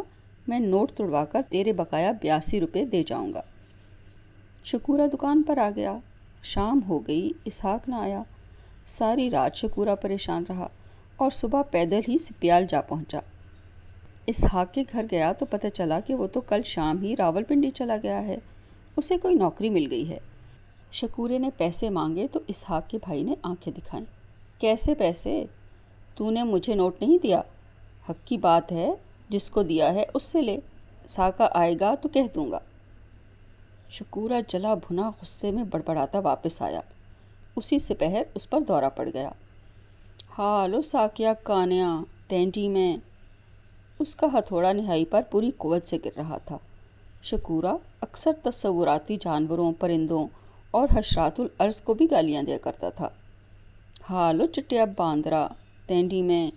میں 0.49 0.59
نوٹ 0.59 0.91
توڑوا 0.91 1.25
کر 1.25 1.41
تیرے 1.49 1.73
بقایا 1.73 2.11
بیاسی 2.11 2.59
روپے 2.59 2.85
دے 2.85 3.03
جاؤں 3.07 3.33
گا۔ 3.33 3.41
شکورہ 4.65 5.07
دکان 5.13 5.43
پر 5.43 5.57
آ 5.57 5.69
گیا۔ 5.75 5.97
شام 6.43 6.79
ہو 6.89 6.99
گئی، 6.99 7.31
اسحاق 7.45 7.89
نہ 7.89 7.95
آیا۔ 7.95 8.23
ساری 8.85 9.29
رات 9.29 9.55
شکورہ 9.55 9.95
پریشان 10.01 10.43
رہا 10.49 10.67
اور 11.15 11.31
صبح 11.31 11.61
پیدل 11.71 11.99
ہی 12.07 12.17
سپیال 12.17 12.65
جا 12.69 12.81
پہنچا۔ 12.81 13.19
اسحاق 14.27 14.73
کے 14.73 14.83
گھر 14.91 15.05
گیا 15.11 15.31
تو 15.31 15.45
پتہ 15.45 15.67
چلا 15.73 15.99
کہ 15.99 16.15
وہ 16.15 16.27
تو 16.27 16.41
کل 16.41 16.61
شام 16.65 17.01
ہی 17.01 17.15
راول 17.15 17.43
پنڈی 17.43 17.69
چلا 17.69 17.97
گیا 18.03 18.27
ہے۔ 18.27 18.37
اسے 18.97 19.17
کوئی 19.17 19.35
نوکری 19.35 19.69
مل 19.69 19.87
گئی 19.91 20.09
ہے۔ 20.09 20.17
شکورے 20.91 21.37
نے 21.37 21.49
پیسے 21.57 21.89
مانگے 21.89 22.27
تو 22.27 22.39
اسحاق 22.47 22.89
کے 22.89 22.97
بھائی 23.03 23.23
نے 23.23 23.35
آنکھیں 23.41 23.73
دکھائیں۔ 23.73 24.05
کیسے 24.61 24.95
پیسے؟ 24.95 25.45
تو 26.15 26.29
نے 26.31 26.43
مجھے 26.43 26.75
نوٹ 26.75 27.01
نہیں 27.01 27.17
دیا۔ 27.23 27.41
حق 28.09 28.27
کی 28.27 28.37
بات 28.37 28.71
ہے۔ 28.71 28.91
جس 29.29 29.49
کو 29.49 29.63
دیا 29.63 29.93
ہے، 29.93 30.03
اس 30.13 30.23
سے 30.23 30.41
لے، 30.41 30.57
ساکا 31.07 31.47
آئے 31.51 31.75
گا 31.79 31.95
تو 31.95 32.09
کہہ 32.09 32.35
دوں 32.35 32.51
گا۔ 32.51 32.59
شکورہ 33.89 34.41
جلا 34.47 34.73
بھنا 34.73 35.11
غصے 35.21 35.51
میں 35.51 35.63
بڑبڑاتا 35.63 36.19
واپس 36.19 36.61
آیا۔ 36.61 36.81
اسی 37.55 37.79
سے 37.79 37.93
پہر 37.93 38.23
اس 38.35 38.49
پر 38.49 38.59
دورہ 38.59 38.89
پڑ 38.95 39.09
گیا۔ 39.13 39.29
ہالو 40.37 40.81
ساکیا 40.81 41.33
کانیا، 41.33 42.01
تینٹی 42.27 42.69
میں۔ 42.69 42.97
اس 43.99 44.15
کا 44.15 44.27
ہتھوڑا 44.33 44.71
نہائی 44.71 45.05
پر 45.05 45.21
پوری 45.31 45.51
قوت 45.57 45.83
سے 45.83 45.97
گر 46.05 46.09
رہا 46.17 46.37
تھا۔ 46.37 46.57
شکورہ 47.23 47.75
اکثر 48.01 48.31
تصوراتی 48.43 49.17
جانوروں، 49.21 49.71
پرندوں 49.79 50.27
اور 50.71 50.87
حشرات 50.95 51.39
العرض 51.39 51.81
کو 51.81 51.93
بھی 51.93 52.07
گالیاں 52.11 52.43
دیا 52.43 52.57
کرتا 52.57 52.89
تھا۔ 52.89 53.09
ہالو 54.09 54.45
چٹیا 54.45 54.85
باندرا 54.97 55.47
تینڈی 55.85 56.21
میں۔ 56.21 56.51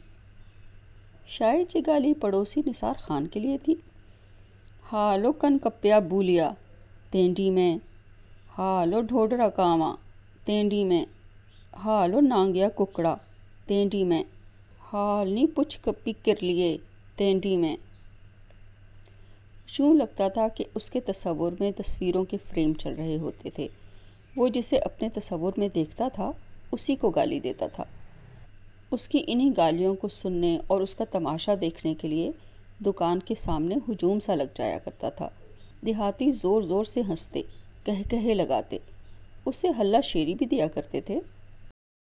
شاید 1.27 1.77
یہ 1.77 1.81
گالی 1.87 2.15
پڑوسی 2.15 2.63
نثار 2.67 2.95
خان 2.99 3.27
کے 3.27 3.41
لیے 3.41 3.59
تھی۔ 3.59 3.75
ہالو 4.93 5.33
کن 5.33 5.59
کپیا 5.59 5.99
بولیا 5.99 6.51
تینڈی 7.11 7.51
میں۔ 7.51 7.79
ہالو 8.59 9.01
ڈھوڈرا 9.01 9.49
کاواں، 9.49 9.97
تینڈی 10.45 10.85
میں۔ 10.85 11.07
ہالو 11.85 12.21
نانگیا 12.21 12.69
ککڑا، 12.69 13.17
تینڈی 13.67 14.05
میں۔ 14.05 14.25
ہال 14.93 15.33
نہیں 15.33 15.47
پچھ 15.55 15.81
کپی 15.85 16.13
کر 16.13 16.45
لیے، 16.45 16.77
تینڈی 17.17 17.57
میں۔ 17.57 17.77
یوں 19.79 19.95
لگتا 19.95 20.29
تھا 20.29 20.49
کہ 20.49 20.65
اس 20.75 20.91
کے 20.91 21.01
تصور 21.01 21.53
میں 21.61 21.71
تصویروں 21.77 22.25
کے 22.25 22.37
فریم 22.47 22.73
چل 22.73 22.95
رہے 22.95 23.17
ہوتے 23.17 23.51
تھے۔ 23.51 23.69
وہ 24.37 24.49
جسے 24.49 24.79
اپنے 24.79 25.09
تصور 25.09 25.53
میں 25.57 25.69
دیکھتا 25.75 26.09
تھا، 26.09 26.31
اسی 26.73 26.97
کو 26.97 27.11
گالی 27.11 27.41
دیتا 27.41 27.67
تھا۔ 27.67 27.85
اس 28.93 29.09
کی 29.09 29.25
انہی 29.27 29.51
گالیوں 29.57 29.95
کو 29.95 30.09
سننے 30.09 30.59
اور 30.67 30.81
اس 30.81 30.95
کا 30.95 31.05
تماشا 31.11 31.55
دیکھنے 31.61 31.95
کے 31.95 32.09
لیے 32.09 32.31
دکان 32.87 33.21
کے 33.21 33.35
سامنے 33.35 33.75
ہجوم 33.89 34.19
سا 34.19 34.35
لگ 34.35 34.43
جایا 34.55 34.79
کرتا 34.79 35.09
تھا۔ 35.09 35.29
دیہاتی 35.87 36.33
زور 36.33 36.63
زور 36.63 36.85
سے 36.85 37.01
ہنستے، 37.01 37.43
کہہ 37.85 38.11
کہے 38.11 38.35
لگاتے۔ 38.35 38.79
اسے 39.47 39.69
ہلہ 39.79 39.97
شیری 40.05 40.35
بھی 40.35 40.47
دیا 40.47 40.67
کرتے 40.67 41.01
تھے۔ 41.01 41.21